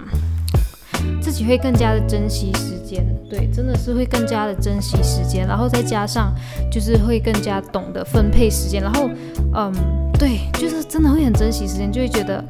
[1.21, 6.35] 自己会更加的珍惜时间，对，真的是会更加的珍惜时间，然后再加上
[6.71, 9.09] 就是会更加懂得分配时间，然后
[9.55, 9.73] 嗯，
[10.19, 12.45] 对，就是真的会很珍惜时间，就会觉得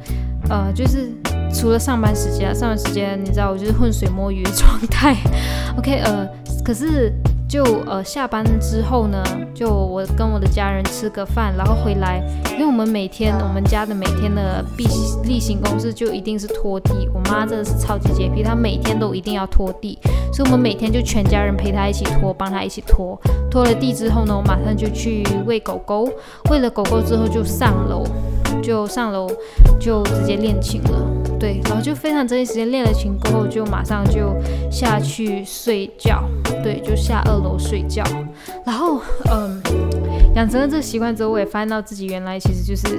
[0.49, 1.11] 呃，就是
[1.53, 5.15] 除了上班时间，上班时间你知道我就是浑水摸鱼的状态，
[5.77, 6.27] OK，呃，
[6.63, 7.13] 可是。
[7.47, 12.21] 就呃下班之后呢，就我跟我的家人吃个饭，然后回来，
[12.53, 14.85] 因为我们每天我们家的每天的必
[15.23, 17.07] 例行公事就一定是拖地。
[17.13, 19.97] 我妈真的是超级洁癖，她每天都一定要拖地，
[20.33, 23.19] 所以我们每天就全家人陪她一起拖，帮她一起拖。
[23.49, 26.09] 拖了地之后呢，我马上就去喂狗狗，
[26.49, 28.03] 喂了狗狗之后就上楼，
[28.61, 29.29] 就上楼
[29.79, 31.24] 就直接练琴了。
[31.45, 34.33] 对，然后就非常珍惜时间，练了琴过后就马上就
[34.71, 36.23] 下去睡觉。
[36.63, 38.03] 对，就下二楼睡觉。
[38.65, 38.99] 然后，
[39.31, 39.61] 嗯，
[40.33, 42.97] 养成了这个习惯之后，我也发现到自己原来其实就是，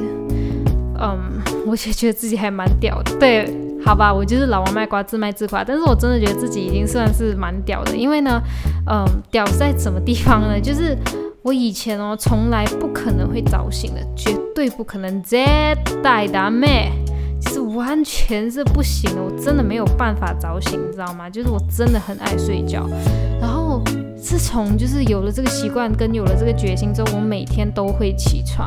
[1.01, 3.19] 嗯，我也觉得自己还蛮屌的。
[3.19, 3.53] 对，
[3.85, 5.65] 好吧，我就是老王卖瓜，自卖自夸。
[5.65, 8.41] 但是我真的觉得自己已经算是蛮屌的，因为呢，
[8.89, 10.61] 嗯，屌在什么地方呢？
[10.61, 10.97] 就是
[11.43, 15.45] 我以前哦，从来不可能会早醒的，绝对不可能，绝
[16.01, 16.93] 对的妹。
[17.47, 21.29] 是完全是不行的，我真的没有办法早醒，你知道吗？
[21.31, 22.89] 就是我真的很爱睡觉。
[23.41, 23.83] 然后
[24.17, 28.67] 自从就是有了这个习惯跟有了这个决心之后，我每天都会起床。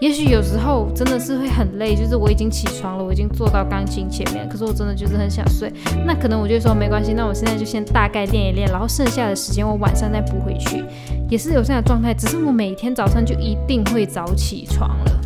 [0.00, 5.72] 也许有时候真的是会很累，就是我已经起床了，我已经坐到钢琴前面，可是我真的就是很想睡。
[6.06, 10.84] 那可能我就说没关系，那我现在就先大概练一练，然后剩下的时间我晚上再补回去，
[11.30, 12.12] 也是有这样的状态。
[12.12, 15.20] 只是我每天早上就一定会早起床了。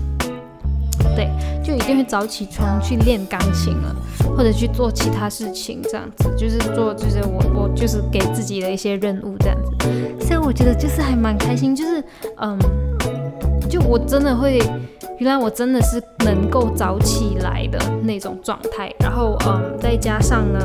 [1.17, 1.29] 对，
[1.63, 3.95] 就一定会早起床去练钢琴了，
[4.37, 12.03] 或者去做其他事情，这样子就是做，就是我我就是给自己的一些任务这样子，所以我觉得就是还蛮开心，就是
[12.41, 12.59] 嗯，
[13.69, 14.59] 就我真的会，
[15.19, 20.59] 原来我真的是能够早起来的那种状态，然后嗯，再加上呢，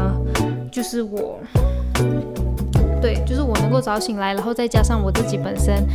[0.71, 1.39] 就是我，
[3.01, 5.85] 对，就是我能够早醒来，然后再加上我自己本身。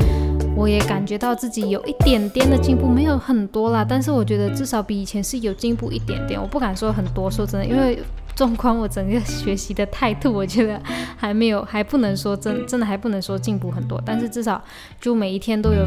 [0.56, 6.40] 我也感觉到自己有一点点的进步，没有很多啦，但是我觉得至少比以前是有进步一点点。
[6.40, 7.98] 我不敢说很多，说真的，因为
[8.34, 10.80] 纵观我整个学习的态度，我觉得
[11.16, 14.00] 还没有，还不能说真 真的还不能说进步很多。
[14.04, 14.62] 但是至少
[15.00, 15.86] 就每一天都有，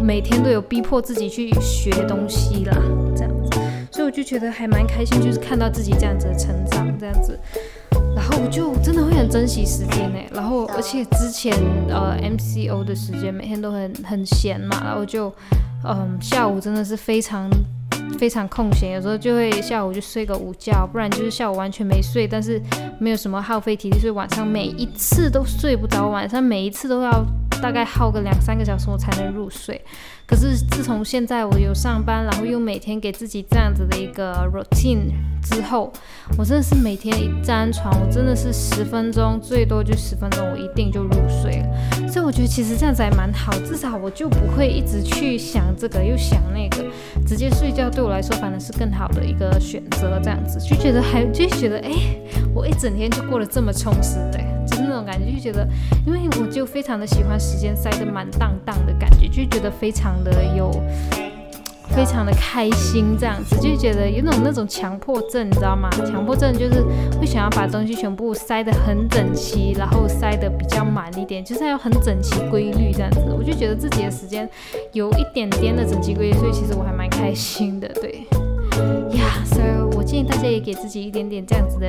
[0.00, 2.76] 每天都有逼迫自己去学东西啦，
[3.16, 7.38] 这样子，所以我就觉得还蛮开心，就是看到自己这样子的成长，这样子。
[8.16, 10.18] 然后我就真的会很珍惜时间呢。
[10.32, 11.54] 然后而且之前
[11.88, 15.32] 呃 MCO 的时间每天都很很闲嘛，然后就
[15.84, 17.48] 嗯下午真的是非常
[18.18, 22.60] 非常空闲，有时候就会下午就睡个午觉，不然就是下午完全没睡，但是
[22.98, 27.24] 没有什么耗费体力，所以晚上每一次都睡不着，晚上每一次都要
[27.60, 29.80] 大概耗个两三个小时我才能入睡。
[30.26, 35.12] 可是自从现在我有上班，然后又每天给自己这样子的一个 routine
[35.42, 35.92] 之后，
[36.36, 42.08] 我真的是每天一沾床，我真的是十分钟，最多就十分钟，我一定就入睡了。
[42.08, 46.84] 所以我觉得其实这样子还蛮好，至少我就不会一直去想这个又想那个，
[47.24, 50.18] 直接睡觉对我来说反而是更好的一个选择。
[50.24, 51.92] 这样子就觉得还就觉得哎，
[52.52, 54.55] 我一整天就过得这么充实嘞。
[55.06, 55.66] 感觉，就觉得，
[56.04, 60.70] 因为我就非常的喜欢时间塞得满当当的感觉，就觉得非常的有，
[61.90, 65.88] 非常的开心，这样子就觉得有种那种强迫症，你知道吗？
[66.04, 66.82] 强迫症就是
[67.18, 73.20] 会想要把东西全部塞得很整齐，然后塞得比较满一点，就是要很整齐规律这样子。
[73.38, 74.48] 我就觉得自己的时间
[74.92, 78.26] 有一点点的整齐规律，所以其实我还蛮开心的，对。
[79.16, 81.88] 呀，所以我建议大家也给自己一点点这样子的，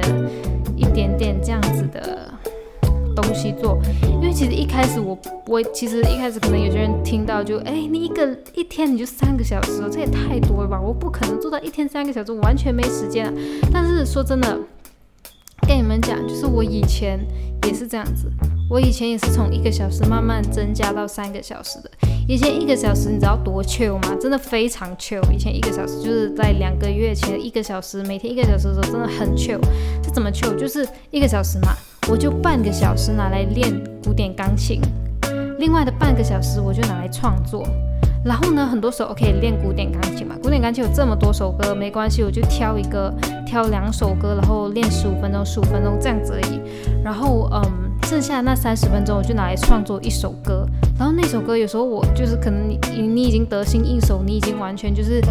[0.75, 2.31] 一点点这样子的。
[3.21, 3.79] 东西做，
[4.21, 10.79] 因为其实一开始我我其实一开始可能有些人听到就哎你一个一天你就三个小时，这也太多了吧？
[10.79, 13.33] 我不可能做到一天三个小时，我完全没时间啊。
[13.73, 14.57] 但是说真的，
[15.67, 17.19] 跟你们讲，就是我以前
[17.65, 18.31] 也是这样子，
[18.69, 21.89] 我以前也是从一个小时慢慢增加到三个小时的。
[22.27, 24.15] 以前一个小时你知道多 chill 吗？
[24.19, 25.21] 真的非常 chill。
[25.31, 29.59] 以前一个小时就是在两个月前一个小时，每天一个小时的时候真的很 chill。
[30.03, 30.53] 这怎么 chill？
[30.55, 31.73] 就是一个小时嘛。
[32.09, 33.69] 我就半个小时拿来练
[34.01, 34.79] 古典钢琴，
[35.59, 37.67] 另外的半个小时我就拿来创作。
[38.23, 43.13] 然后呢，很多时候 OK 练古典钢琴嘛，古典钢琴有这么多首歌，没关系，我就挑一个，
[43.45, 46.61] 挑两首歌，然后练十五分钟，十五分钟这样子而已。
[47.03, 47.63] 然后嗯，
[48.03, 50.65] 剩下那三十分钟我就拿来创作一首歌。
[50.97, 55.21] 然后那首歌有时候我就是可能你你已经得心应手，你已经完全就是。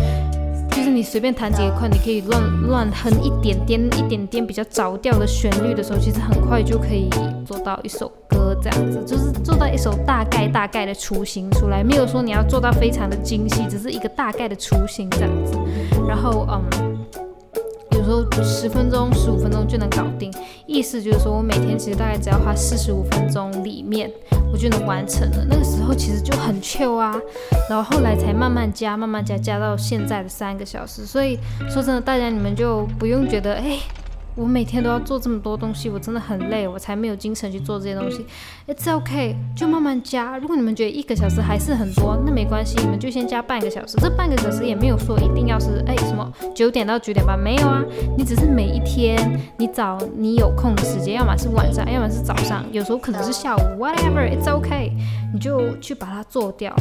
[0.77, 7.09] 就是你随便弹几个块，你可以乱乱哼一点点、一点点比较着调的旋律的时候，其实很快就可以
[7.47, 15.59] 做到一首歌这样子，就是做到一首大概大概的雏形出来，没有说你要做到非常的精细，只是一个大概的雏形这样子。
[16.07, 16.62] 然后，嗯，
[18.07, 20.33] 有时候十分钟、十五分钟就能搞定。
[20.64, 24.09] 意思就是说我每天其实大概只要花四十五分钟里面，
[24.53, 25.45] 我就能完成了。
[25.49, 27.12] 那个时候其实就很 chill 啊，
[27.69, 31.05] 然后后来才慢慢加、慢慢加，加到现在的三个小时。
[31.05, 31.37] 所以
[31.69, 33.77] 说真的，大家你们就不用觉得哎。
[34.37, 38.27] 我每天都要做这么多东西，我真的很累，我才没有精神去做这些东西。
[38.68, 40.37] It's OK，就慢慢加。
[40.37, 43.96] 如果你们觉得一个小时还是很多，那没关系，你们就先加半个小时。
[43.96, 47.83] 这半个小时也没有说一定要是哎什么九点到九点半，没有啊。
[48.18, 54.92] 你只是每一天你找你有空的时间，要么是晚上，要么是早上，有时候可能是下午，whatever，it's OK，
[55.33, 56.77] 你就去把它做掉。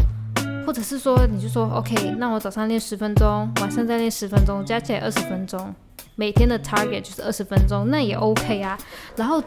[0.68, 5.74] 或者是说，你就说 OK，那我早上练十分钟，晚上再练十分钟，加起来二十分钟。
[6.16, 8.78] 每天的 target 就是二十分钟，那也 OK 啊。
[9.16, 9.44] 然后，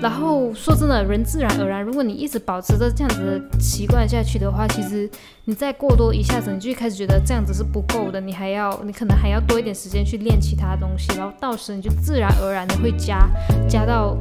[0.00, 5.08] 然后说真的，人自然而然，如果你一直保持着这样子的习惯下去的话，其实
[5.44, 13.28] 你再过多一下子，你就开始觉得这样子是不够的，你还要，你可能还要多一点时间去练其他东西，然后到时你就自然而然的会加，
[13.68, 14.16] 加到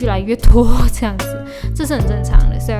[0.00, 2.58] 越来越多这样子，这是很正常的。
[2.58, 2.78] 所以。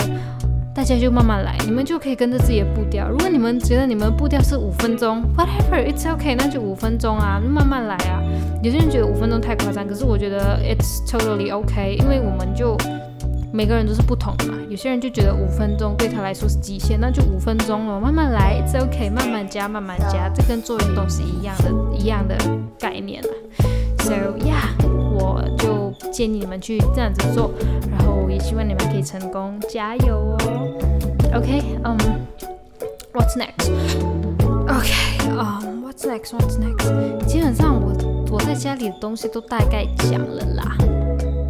[0.79, 3.09] 大家就慢慢来，你们就可以跟着自己的步调。
[3.09, 8.23] 如果你们觉得你们步调是五分钟，whatever，it's okay，那就五分钟啊，慢慢来啊。
[8.63, 12.77] 有些人觉得五分钟太夸张，可是我觉得 it's totally okay，因为我们就
[13.53, 14.55] 每个人都是不同的嘛。
[14.71, 22.37] 有些人就觉得五分钟对他来说是极限，那就五分钟了，慢慢来，it's okay，慢慢加，慢慢加，这跟做运动是一样的，一样的
[22.79, 23.31] 概念啊。
[23.99, 24.87] So yeah，
[25.19, 27.51] 我就建议你们去这样子做，
[27.91, 30.39] 然后希望你们可以成功，加油哦。
[31.35, 31.99] OK，嗯
[33.13, 34.93] ，What's next？OK，
[35.29, 37.27] 嗯，What's next？What's next？
[37.27, 37.93] 基本上我
[38.31, 40.77] 我在家里的东西都大概讲了啦。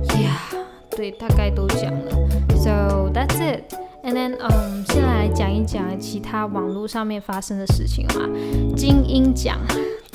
[0.09, 0.37] Yeah，
[0.91, 2.11] 对，大概都讲了。
[2.57, 3.75] So that's it。
[4.03, 8.29] And then，嗯，现在来讲一讲其他网络上面发生的事情嘛。
[8.77, 9.59] 精英奖。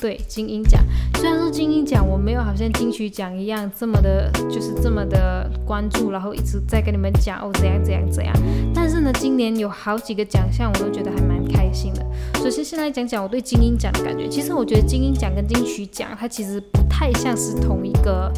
[0.03, 8.35] 对金鹰奖，虽然说金鹰奖我没有好像金曲奖一样这么的，就是这么的关注，然后一直在跟你们讲哦怎样怎样怎样，
[8.75, 12.05] 但是呢，今年有好几个奖项我都觉得还蛮开心的。
[12.35, 18.29] 首先先来讲讲我对金鹰奖的感觉，其实我觉得金鹰奖跟金曲奖它其实不太像是同一个，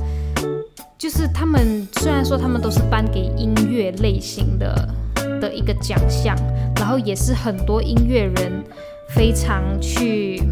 [0.99, 4.87] 就是他们虽然说他们都是颁给音乐类型的
[5.41, 6.37] 的一个奖项，
[6.75, 8.63] 然后也是很多音乐人
[9.15, 10.43] 非常去。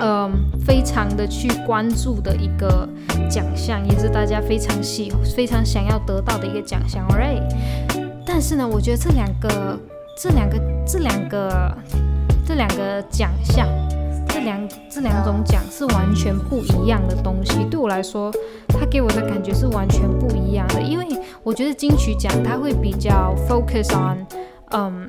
[0.00, 0.32] 嗯，
[0.64, 2.88] 非常的去关注的一个
[3.28, 7.42] 奖项，也是大家非常喜、非常想要得到的一个奖项，right？
[8.24, 9.78] 但是呢，我觉得这两个、
[10.16, 11.78] 这两个、这两个、
[12.46, 13.66] 这两个奖项，
[14.28, 17.64] 这两这两种奖是完全不一样的东西。
[17.70, 18.32] 对我来说，
[18.68, 21.06] 它给我的感觉是完全不一样的，因为
[21.42, 24.26] 我觉得金曲奖它会比较 focus on，
[24.70, 25.06] 嗯。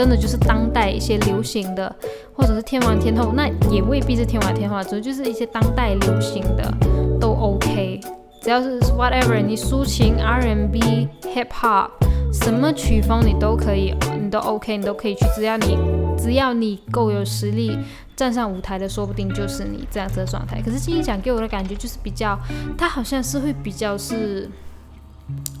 [0.00, 1.94] 真的就是当代一些流行的，
[2.32, 6.74] 或者是天王天后，那也未必是天王天后，主要就是一些当代流行的
[7.20, 8.00] 都 OK，
[8.40, 11.90] 只要是 whatever，你抒情 R&B、Hip Hop，
[12.32, 15.76] 什么曲风你都可以，你都 OK，你都可以去，只要你
[16.16, 17.78] 只要你够有实力
[18.16, 20.62] 站上舞台的，说不定就是你这样子的状态。
[20.62, 22.38] 可是金鹰奖给我的感觉就是比较，
[22.78, 24.48] 它好像是会比较是。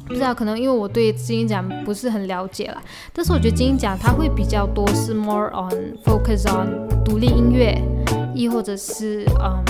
[0.06, 7.80] 不知道，可能因为我对金鹰奖不是很了解了，但是我觉得金鹰奖它会比较多是 more on focus on 独立音乐，
[8.34, 9.64] 亦或者是嗯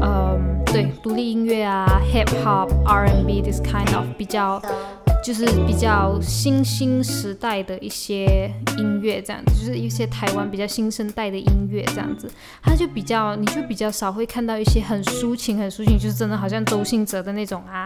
[0.00, 4.62] 嗯对独立音乐啊 hip hop R&B this kind of 比较。
[5.22, 12.30] 就是比较新兴时代的一些音乐，这样子，就是一些台湾比较新生代的音乐，这样子，
[12.62, 17.84] 它就比较，你就比较少会看到一些很抒情、很抒情，就是真的好像周兴哲的那种啊，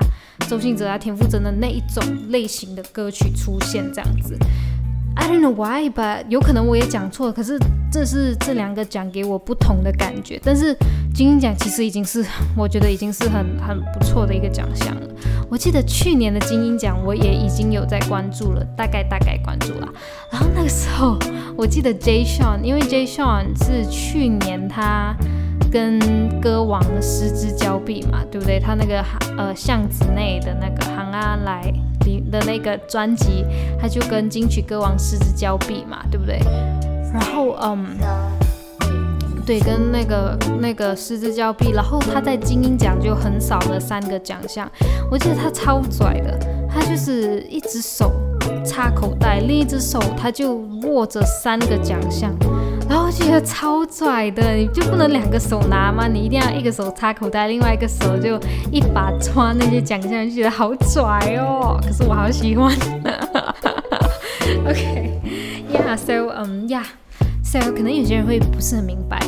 [0.48, 4.38] 周兴哲啊、田馥甄的那一种类型的歌曲出现，这样子。
[5.16, 7.32] I don't know why, but 有可能我也讲错了。
[7.32, 7.58] 可是
[7.90, 10.40] 这是这两个奖给我不同的感觉。
[10.44, 10.76] 但是
[11.14, 12.24] 金鹰奖其实已经是
[12.56, 15.08] 我觉得已经是很很不错的一个奖项了。
[15.48, 19.88] 我记得去年的金鹰奖我也已经有在关注了，大概大概关注了。
[20.30, 21.16] 然后那个时候
[21.56, 25.14] 我记得 Jay Sean，因为 Jay Sean 是去年他
[25.70, 25.98] 跟
[26.40, 28.58] 歌王失之交臂嘛，对不对？
[28.58, 29.02] 他那个
[29.38, 31.72] 呃巷子内的那个行啊来。
[32.30, 33.44] 的那个专辑，
[33.80, 36.38] 他就跟金曲歌王失之交臂嘛，对不对？
[37.12, 37.86] 然后，嗯，
[39.46, 44.70] 对，跟那个那个失之交臂，然后他在金鹰奖就很少了三个奖项。
[45.10, 46.38] 我记得他超拽的，
[46.68, 48.10] 他就是一只手
[48.64, 52.34] 插口袋，另一只手他就握着三个奖项。
[52.94, 56.06] 然后觉得超拽的，你就不能两个手拿吗？
[56.06, 58.38] 你一定要一个手插口袋，另外一个手就
[58.70, 61.02] 一把抓那些奖项，就觉得好拽
[61.40, 61.76] 哦。
[61.82, 62.72] 可是我好喜欢。
[64.64, 69.18] OK，Yeah，So，嗯，Yeah，So，可能有些人会不是很明白。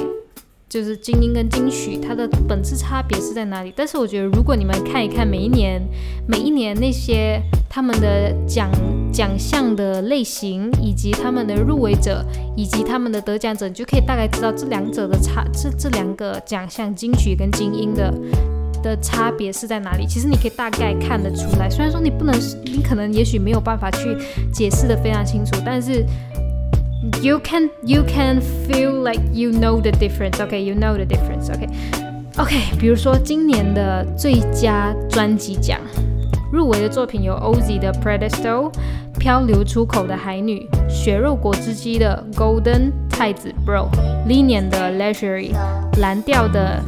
[0.76, 3.72] 就是精英跟金曲，它的本质差别是在哪里？
[3.74, 5.80] 但是我觉得，如果你们看一看每一年、
[6.28, 8.70] 每一年那些他们的奖
[9.10, 12.22] 奖项的类型，以及他们的入围者，
[12.54, 18.12] 以及他们的得奖者，你就可以大概知道这两者的差，这这两个奖项金曲跟精英的
[18.82, 20.04] 的差别是在哪里？
[20.06, 21.70] 其实你可以大概看得出来。
[21.70, 24.14] 虽然说你不能，你可能也许没有办法去
[24.52, 26.04] 解释的非常清楚，但是。
[27.26, 30.38] You can you can feel like you know the difference.
[30.38, 31.50] Okay, you know the difference.
[31.50, 31.68] Okay,
[32.38, 35.80] OK，比如说今年的最佳专辑奖
[36.52, 38.72] 入围的作品有 Ozzy 的 Predestal、
[39.18, 43.88] 漂流出口的海女、血肉果汁机的 Golden 太子 Bro、
[44.28, 45.50] Linian 的 Leisure、
[45.98, 46.80] 蓝调的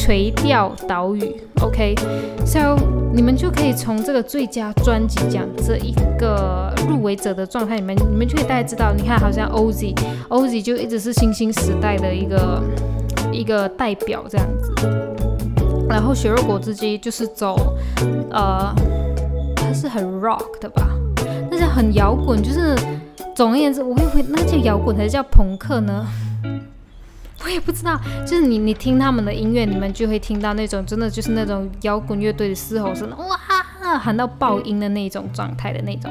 [0.00, 2.74] 垂钓岛屿，OK，so
[3.12, 12.62] 你们就可以从这个最佳专辑奖这一个入围者的状态里面，你们就可以大概知道，你看好像 ozyozy 就一直是新兴时代的一个
[13.30, 14.72] 一个代表这样子，
[15.86, 17.74] 然后血肉果汁机就是走，
[18.30, 18.74] 呃，
[19.54, 20.88] 它是很 rock 的吧，
[21.50, 22.74] 但是很摇滚，就是
[23.34, 26.06] 总而言之，我会会那叫摇滚还是叫朋克呢？
[27.50, 36.08] 我也不知道，就是你你听他们的音乐，你们就会听到那种真的就是那种摇滚乐队的嘶吼声，哇，喊到爆音的那种状态的那种。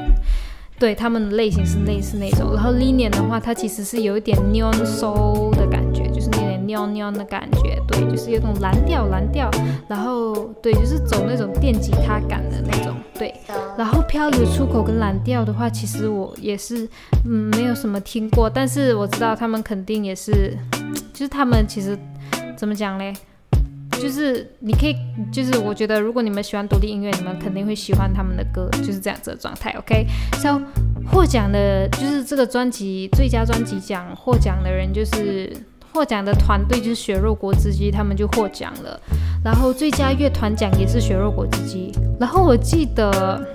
[0.78, 2.54] 对，他们的类型是类似那种。
[2.54, 7.80] 然后 Linian 的话，它其实是有一点 neon soul 的感觉，就是那点 neon neon 的感觉。
[7.88, 9.50] 对，就是有种蓝调蓝调，
[9.88, 12.94] 然后对，就是走那种电吉他感的那种。
[13.14, 13.34] 对，
[13.78, 16.86] 然后漂流出口跟蓝调的话，其实我也是
[17.24, 20.54] 嗯没有什么听过，但是我知道他们肯定也是。
[21.12, 21.98] 就是他们其实
[22.56, 23.12] 怎么讲嘞？
[24.00, 24.96] 就是你可以，
[25.30, 29.72] 就是我觉得如果你们喜欢独立音乐，你们肯定会喜欢他们的歌，就是这样子的状态。
[29.72, 30.58] OK，so
[31.12, 35.54] 获奖的就是这个专辑最佳专辑奖获奖的人就是
[35.92, 38.98] 获奖的团队就是血肉果汁机，他们就获奖了。
[39.44, 41.92] 然后最佳乐团奖也是血肉果汁机。
[42.18, 43.46] 然后我记得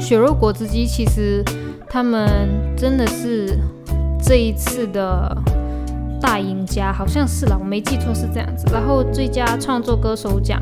[0.00, 1.40] 血肉果汁机其实
[1.88, 3.56] 他们真的是
[4.20, 5.40] 这一次的。
[6.24, 8.66] 大赢家好像是了，我没记错是这样子。
[8.72, 10.58] 然后最佳创作歌手奖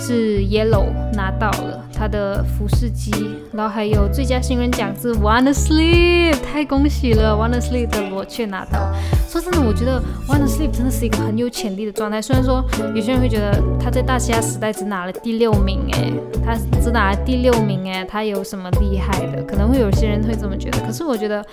[0.00, 3.10] 是 Yellow 拿到了他的服饰机，
[3.52, 8.88] 然后还有最佳新人奖是 Wanna Sleep，太恭喜了，Wanna Sleep 的罗雀拿到。
[9.28, 12.22] 说真的，我觉得 Wanna Sleep 真的是一个很有潜力的状态。
[12.22, 16.14] 虽然说有些人会觉得他在大西亚时代只拿了第六名，诶，
[16.46, 19.42] 他只拿了第六名，诶，他有什么厉害的？
[19.42, 21.44] 可能会有些人会这么觉得，可是我觉得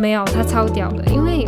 [0.00, 1.46] 没有，他超屌的，因为。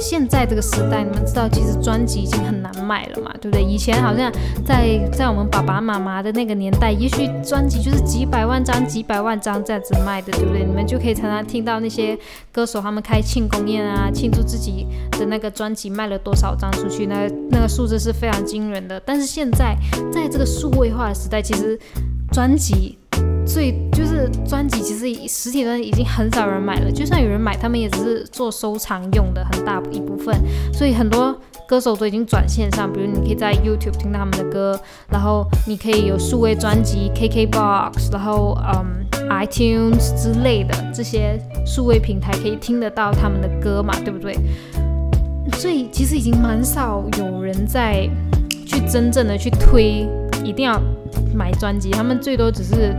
[0.00, 3.62] 现在这个时代，你们知道，其实专辑已经很难卖了嘛，对不对？
[3.62, 4.32] 以前好像
[4.64, 10.64] 在在我们爸爸妈妈的那个年代，也许专辑就是几百万张、几百万张这样子卖的，对不对？
[10.64, 12.18] 你们就可以常常听到那些
[12.50, 19.00] 歌手他们开庆功宴啊，庆祝自己的那个专辑卖了多少张出去，那那个数字是非常惊人的。
[19.04, 19.76] 但是现在
[20.12, 21.78] 在这个数位化的时代，其实
[22.32, 22.99] 专辑。
[23.52, 26.90] 最就是专辑，其实实体专辑已经很少人买了。
[26.90, 30.32] 就算有人买，他们也只是做收藏用的很大一部分。
[30.72, 31.36] 所以很多
[31.66, 41.36] 歌手都已经转线上，比如你可以在 YouTube 听他们的歌，然后你可以有数位专辑、KKBox，然后嗯 iTunes 之类的这些
[41.66, 44.36] 数位平台可以听得到他们的歌嘛，对不对？
[45.58, 48.08] 所以其实已经蛮少有人在
[48.64, 50.08] 去真正的去推，
[50.44, 50.80] 一定要
[51.34, 52.94] 买专辑，他们最多只是。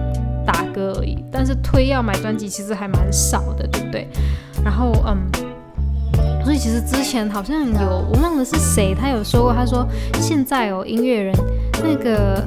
[0.46, 4.08] 打歌而已，但是推要买专辑其实还蛮少的，对不对？
[4.64, 5.18] 然后，嗯，
[6.44, 9.88] 所以其实之前好像有我忘了是谁，他有说过，他说
[10.20, 11.36] 现在哦，音乐人
[11.84, 12.44] 那个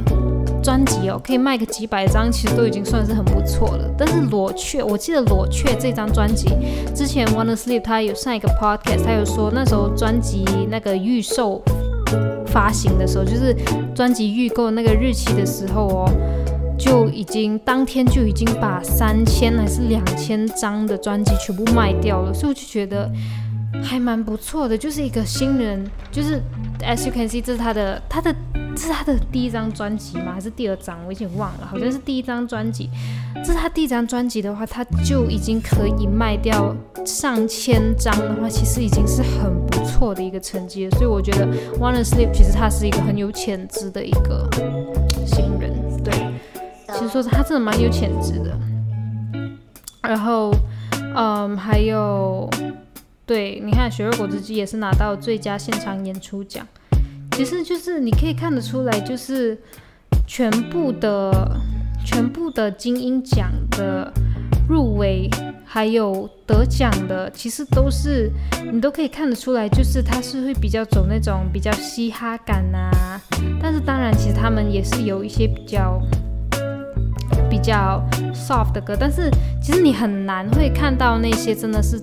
[0.63, 3.91] 专辑哦，可以卖个几百张，其实都已经算是很不错了。
[3.99, 6.49] 但是裸雀，我记得裸雀这张专辑
[6.95, 11.61] 之前 Wanna Sleep 他有上一个 podcast，他有说那时候专辑那个预售
[12.47, 13.55] 发行的时候，就是
[13.95, 16.11] 专辑预购那个日期的时候哦。
[16.79, 23.11] 就已经当天就已经把三千还是两千张的专辑全部卖掉了，所以我就觉得
[23.83, 24.77] 还蛮不错的。
[24.77, 26.41] 就是一个新人，就是
[26.81, 28.35] As you can see，这是他的他的
[28.75, 30.33] 这是他的第一张专辑吗？
[30.35, 30.99] 还是第二张？
[31.07, 32.91] 我已经忘了，好像是第一张专辑。
[33.45, 36.75] 这是他第一张专辑的话，他就已经可以卖掉
[37.07, 40.91] 上千张的话，其实已经是很不错的一个成绩了。
[40.99, 41.47] 所以我觉得
[41.79, 44.49] Wanna Sleep 其实他是一个很有潜质的一个，
[46.97, 48.57] 其实说他真的蛮有潜质的，
[50.03, 50.55] 然后，
[51.17, 52.49] 嗯，还有，
[53.27, 56.65] 对，你看血肉果汁机也是拿到最佳现场演出奖，
[57.33, 59.59] 其实就是你可以看得出来，就是
[60.27, 61.57] 全部的
[62.05, 64.13] 全部的精英奖的
[64.69, 65.29] 入围。
[65.67, 68.31] 还有得奖的，其实都是
[68.73, 73.21] 你都可以看得出来，就是他是会比较走那种比较嘻哈感呐。
[73.61, 76.01] 但是当然，其实他们也是有一些比较
[77.49, 78.03] 比较
[78.35, 79.31] soft 的歌，但是
[79.63, 81.99] 其实你很难会看到那些真的是，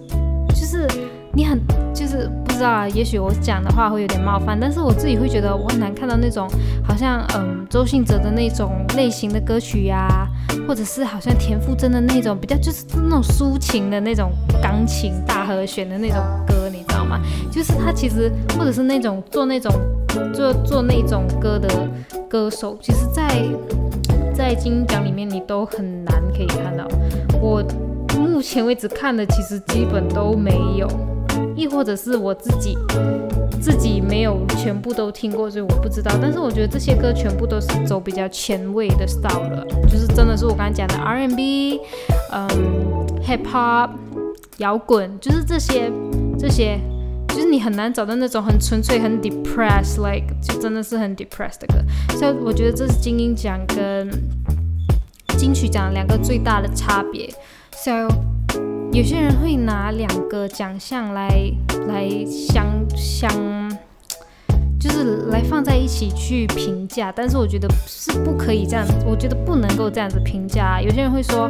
[0.49, 0.87] 就是
[1.33, 1.59] 你很
[1.93, 2.87] 就是不知道啊。
[2.89, 6.47] 也许我讲的话会有点冒犯，但是我自己会觉得我很难看到那种
[6.87, 10.27] 好像嗯周信哲的那种类型的歌曲呀。
[10.67, 14.31] 或者是好像田馥甄的那种比较，就是那种抒情的那种
[14.61, 17.19] 钢琴大和弦的那种歌，你知道吗？
[17.49, 19.73] 就是他其实，或者是那种做那种
[20.33, 21.67] 做做那种歌的
[22.29, 23.43] 歌手，其实，在
[24.33, 26.87] 在金鹰奖里面你都很难可以看到。
[27.41, 27.63] 我
[28.17, 30.87] 目前为止看的其实基本都没有，
[31.55, 32.77] 亦或者是我自己。
[33.61, 36.11] 自己没有全部都听过，所以我不知道。
[36.19, 41.79] 但是我觉得这些歌全部都是走比较前卫的 style 了，就是真的是我刚才讲的 R&B，
[42.31, 42.47] 嗯
[43.23, 43.91] ，hip hop，
[44.57, 45.91] 摇滚，就是这些
[46.39, 46.79] 这些，
[47.41, 51.83] 就是你很难找到那种很纯粹、很 depressed，like 就真的是很 depressed 的歌。
[52.15, 54.07] 所以我觉得这是金英奖跟
[55.39, 57.27] 金曲奖两个最大的差别。
[57.71, 58.07] So
[58.93, 61.51] 有些人会拿两个奖项来
[61.87, 63.31] 来相相，
[64.81, 70.81] 就是来放在一起去评价，但是我觉得是不可以这样，我觉得不能够这样子评价。
[70.81, 71.49] 有些人会说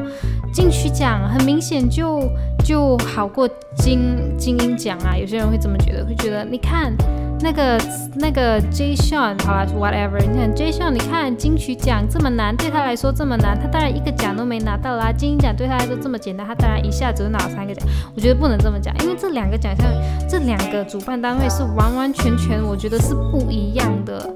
[0.53, 2.21] 金曲奖很明显就
[2.63, 6.93] 就好过金精英奖啊，有些人会这么觉得，会觉得你看。
[7.41, 7.77] 那个
[8.15, 8.95] 那个 J.
[8.95, 10.19] Sean，好了，whatever。
[10.19, 10.71] 你看 J.
[10.71, 15.11] Sean，你看金曲奖这么难，对他来说这么难，他当然一个奖都没拿到啦。
[15.11, 17.87] 金鹰奖对他来说这么简单，他当然一下子就拿了三个奖。
[18.15, 19.85] 我觉得不能这么讲，因为这两个奖项，
[20.29, 24.29] 这两个主办单位是完完全全，我觉得是不一样的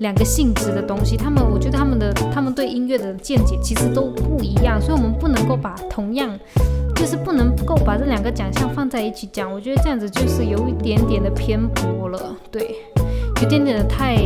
[0.00, 1.16] 两个性质的东西。
[1.16, 6.28] 他们，我觉得他们的他们对音乐的见解其实都不一样，所以我们不能够把同样。
[6.98, 12.74] 就是不能够把这两个奖项放在一起讲，我觉得这样子就是有一点点的偏颇了，对，
[13.40, 14.16] 有点点的太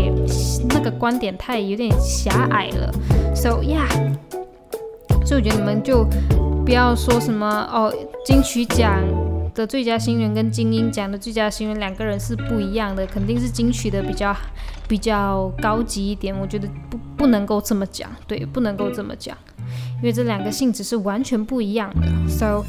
[0.71, 2.91] 那个观点太有点狭隘了。
[3.37, 3.87] So yeah，
[5.23, 6.07] 所以我觉得你们就
[6.65, 7.93] 不要说什么哦，
[8.25, 9.03] 金曲奖
[9.55, 14.35] 的最佳新人跟金鹰奖的最佳新人两个人是不一样的，肯定是金曲的比较
[14.89, 16.35] 比较高级一点。
[16.41, 19.37] 我觉得不不能够这么讲，对，不能够这么讲。
[20.03, 22.65] 因为这两个性质是完全不一样的，so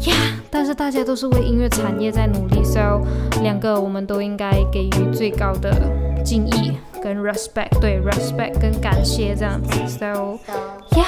[0.00, 3.00] yeah，但是大家都是为音乐产业在努力，so
[3.42, 5.72] 两个我们都应该给予最高的
[6.24, 10.36] 敬意跟 respect，对 respect 跟感谢这样子，so
[10.90, 11.06] yeah，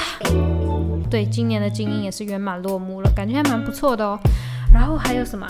[1.09, 4.17] 对，今年的精英也是圆满落幕了，感觉还蛮不错的哦。
[4.73, 5.45] 然后还有什么？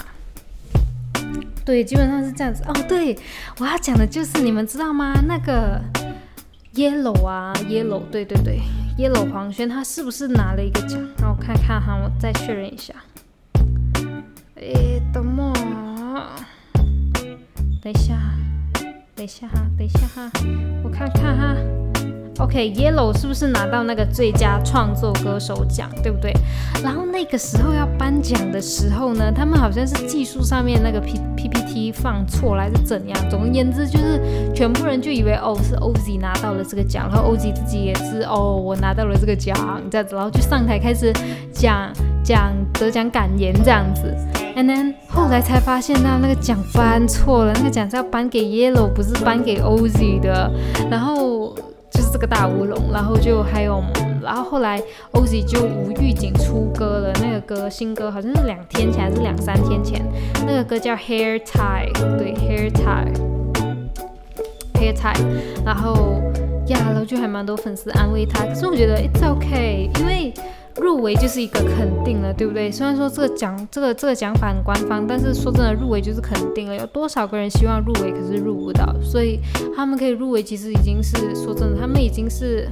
[1.63, 2.73] 对，基本上是这样子哦。
[2.89, 3.15] 对，
[3.59, 5.13] 我要讲的就是你们知道吗？
[5.27, 5.79] 那个
[6.73, 8.59] yellow 啊，yellow，对对对。
[8.97, 10.99] Yellow 黄轩他是不是拿了一个奖？
[11.19, 12.93] 让我看看哈，我再确认一下。
[14.55, 15.53] 诶，等我？
[17.81, 18.15] 等一下，
[19.15, 20.31] 等一下哈，等一下哈，
[20.83, 21.90] 我看看哈。
[22.41, 26.33] OK，Yellow 是不是拿到那个最佳创作歌手奖，对不对？
[26.83, 33.29] 然后那个时候要颁奖的时候呢，他们好像是技术上面那个 P PPT 放错了，还是怎样？
[33.29, 34.19] 总而言之，就是
[34.55, 39.55] 全部人就以为哦是 OZ 拿到了这个奖，然后 OZ 自己也是哦我拿到了这个奖
[39.91, 41.13] 这样子，然后就上台开始
[41.53, 44.15] 讲讲得奖感言这样子。
[44.55, 50.51] And then 后来才发现到那个奖颁错了，那个奖是要颁给 Yellow，不是颁给 OZ 的。
[50.89, 51.55] 然后。
[51.91, 53.83] 就是这个大乌龙，然后就还有，
[54.21, 54.81] 然后后来
[55.11, 60.01] OZ 就无预警出歌了，那个歌新歌好像是两天前还是两三天前，
[60.45, 63.73] 那个歌叫 Hair Tie，对 Hair Tie，Hair
[64.95, 65.21] Tie，
[65.65, 66.21] 然后
[66.67, 70.33] 呀，然后就还蛮多粉丝安慰他，可是我觉得 It's OK，因为。
[70.79, 72.71] 入围就是一个肯定了，对不对？
[72.71, 76.75] 虽然说这个奖，这个这个奖法很官方，但是说真的，入围就是肯定了。
[76.75, 79.39] 有多少个人希望入围，可是入不到，所以
[79.75, 82.69] 他们可以入围，其实已经是说真的，他们已经是，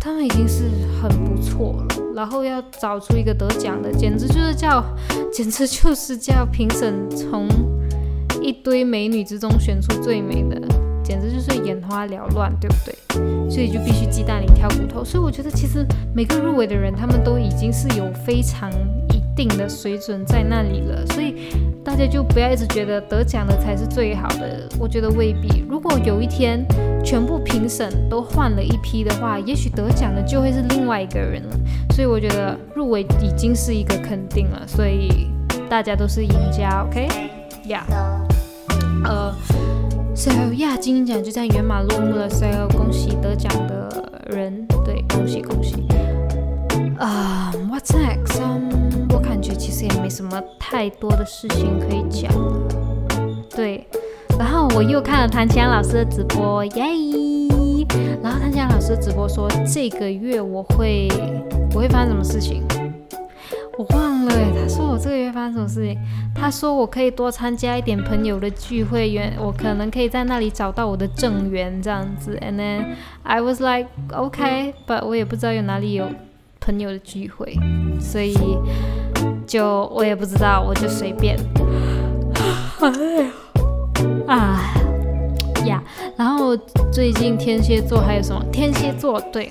[0.00, 0.64] 他们已经是
[1.00, 1.96] 很不错了。
[2.14, 4.82] 然后要找出一个得奖的，简直就是叫，
[5.32, 7.46] 简直就是叫评审从
[8.40, 10.60] 一堆美女之中选出最美的。
[11.06, 13.48] 简直就是眼花缭乱，对不对？
[13.48, 15.04] 所以就必须鸡蛋里挑骨头。
[15.04, 18.68] 所以我觉得其实每个入围的人，他们都已经是有非常
[19.10, 21.06] 一定的水准在那里了。
[21.12, 21.52] 所以
[21.84, 24.68] 大家就不要一直觉得得奖的才是最好的。
[24.80, 25.64] 我觉得未必。
[25.68, 26.66] 如果有一天
[27.04, 31.56] 全部评审都换了一批的话，也许得奖的就会是另外一个人了。
[31.94, 34.66] 所以我觉得入围已经是一个肯定了。
[34.66, 35.30] 所以
[35.70, 37.84] 大家都是赢家，OK？Yeah，
[39.04, 39.32] 呃。
[40.16, 42.28] So 亚金奖就这样圆满落幕了。
[42.30, 42.46] So
[42.76, 45.74] 恭喜得奖的人，对，恭喜恭喜。
[46.98, 48.40] Um, what's next?
[48.40, 48.86] Um.
[49.76, 52.58] 实也没什么太多的事情可以讲了。
[53.54, 53.86] 对，
[54.38, 56.82] 然后我又看了谭强老师的直播，耶！
[58.22, 61.08] 然后谭强老师直播说这个月我会
[61.74, 62.62] 我会发生什么事情？
[63.78, 65.98] 我忘了，他说我这个月发生什么事情？
[66.34, 72.38] 他说我可以多参加一点朋友的聚会，原我可能可以在那里找到我的正缘这样子。
[72.40, 76.08] And then I was like, okay, but 我也不知道有哪里有
[76.58, 77.54] 朋友的聚会，
[78.00, 78.34] 所以
[79.46, 81.36] 就我也不知道，我就随便。
[84.26, 84.72] 啊
[85.66, 85.82] 呀，
[86.16, 86.56] 然后
[86.90, 88.42] 最近天蝎座还有什么？
[88.50, 89.50] 天蝎座对。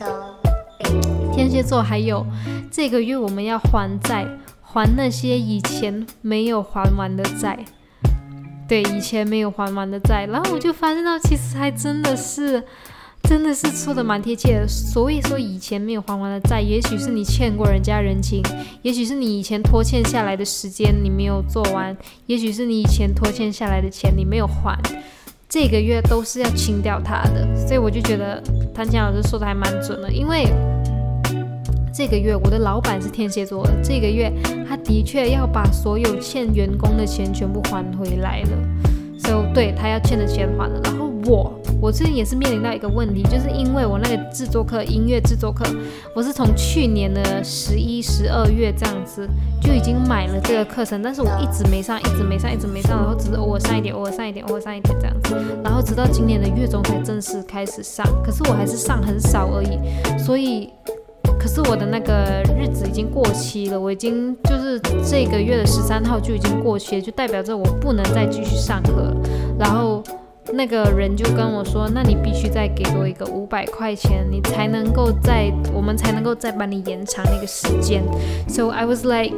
[1.35, 2.25] 天蝎座还有
[2.71, 4.25] 这个月我们要还债，
[4.61, 7.59] 还那些以前没有还完的债。
[8.69, 10.25] 对，以前没有还完的债。
[10.27, 12.63] 然后我就发现到，其实还真的是，
[13.23, 14.65] 真的是说的蛮贴切的。
[14.65, 18.41] 所以说，以前没有还完的债，也许是你欠过人家人情，
[18.81, 21.95] 也许是你以前拖欠下来的时间你没有做完，
[22.27, 24.79] 也许是你以前拖欠下来的钱你没有还。
[25.49, 27.45] 这个月都是要清掉它的。
[27.67, 28.41] 所以我就觉得
[28.73, 30.47] 谭强老师说的还蛮准的，因为。
[31.95, 34.29] 这个月我的老板是天蝎座，这个月
[34.67, 38.49] 他的确要把所有欠员工的钱全部还回来了，
[39.17, 40.77] 所以对他要欠的钱还了。
[40.83, 45.63] 然后我，我最近也是面临到一个问题，就是因为我那个制作课，音乐制作课，
[46.13, 49.25] 我是从去年的十一、十二月这样子
[49.61, 55.33] 就已经买了这个课程，但是我一直没上，一直没上，一直没上，然后只是偶尔上一点，偶尔上一点，偶尔上一点这样子，
[55.63, 59.79] 然后直到今年的月中才正式开始上，可是我还是上很少而已，
[60.19, 60.69] 所以。
[61.39, 69.15] 可是我的那个日子已经过期了，我已经就是这个月的十三号就已经过期了，就代表着我不能再继续上课了。
[69.59, 70.03] 然后
[70.53, 78.03] 那个人就跟我说：“那你必须再给我一个五百块钱，你才能够再我们才能够再帮你延长那个时间。”
[78.49, 79.35] So I was like，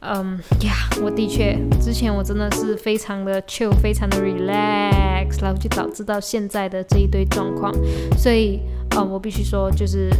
[0.00, 0.72] 嗯呀，
[1.02, 7.72] 我的确之前我真的是非常的 chill，非常的 relax，然后就导致到现在的这一堆状况。
[8.16, 8.60] 所以，
[8.96, 10.10] 嗯，我必须说就是。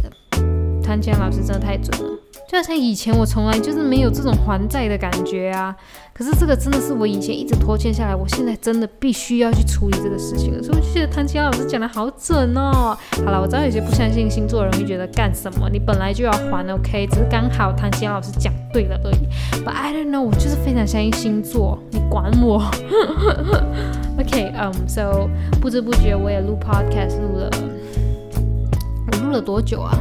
[0.83, 2.17] 谭江老师真的太准了，
[2.47, 5.75] 就好像以前我从来就是没有这种还债的感觉啊，
[6.13, 12.95] 可是这个真的是我以前一直拖欠下来，我现在真的必须要去处理这个事情了，所以我就觉得谭江老师讲的好准哦。
[13.25, 19.63] 好了，我知道有些不相信星座的人会觉得干什么，你本来就要还，OK，只是刚好谭江老师讲对了而已。
[19.63, 22.69] But I don't know，我就是非常相信星座，你管我。
[24.19, 25.29] OK，嗯，So
[25.59, 27.49] 不知不觉我也录 Podcast 录了，
[29.11, 29.97] 我录了多久啊？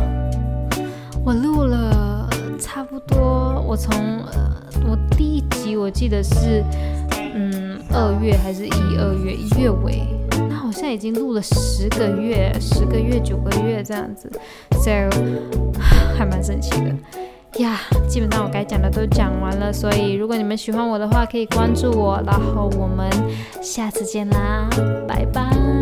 [1.24, 3.94] 我录了差不多，我从
[4.32, 4.52] 呃，
[4.88, 6.64] 我第一集我记得是
[7.34, 10.02] 嗯二月还是一二月一月尾，
[10.48, 14.30] 那好像已经录了十个月，十个月九个月这样子
[14.72, 14.90] ，so
[16.16, 17.78] 还蛮神奇的呀。
[18.08, 23.08] 基本上我该讲的都讲完了，所以如果你们喜欢我的话，可以关注我，然后我们
[23.62, 24.68] 下次见啦，
[25.06, 25.81] 拜拜。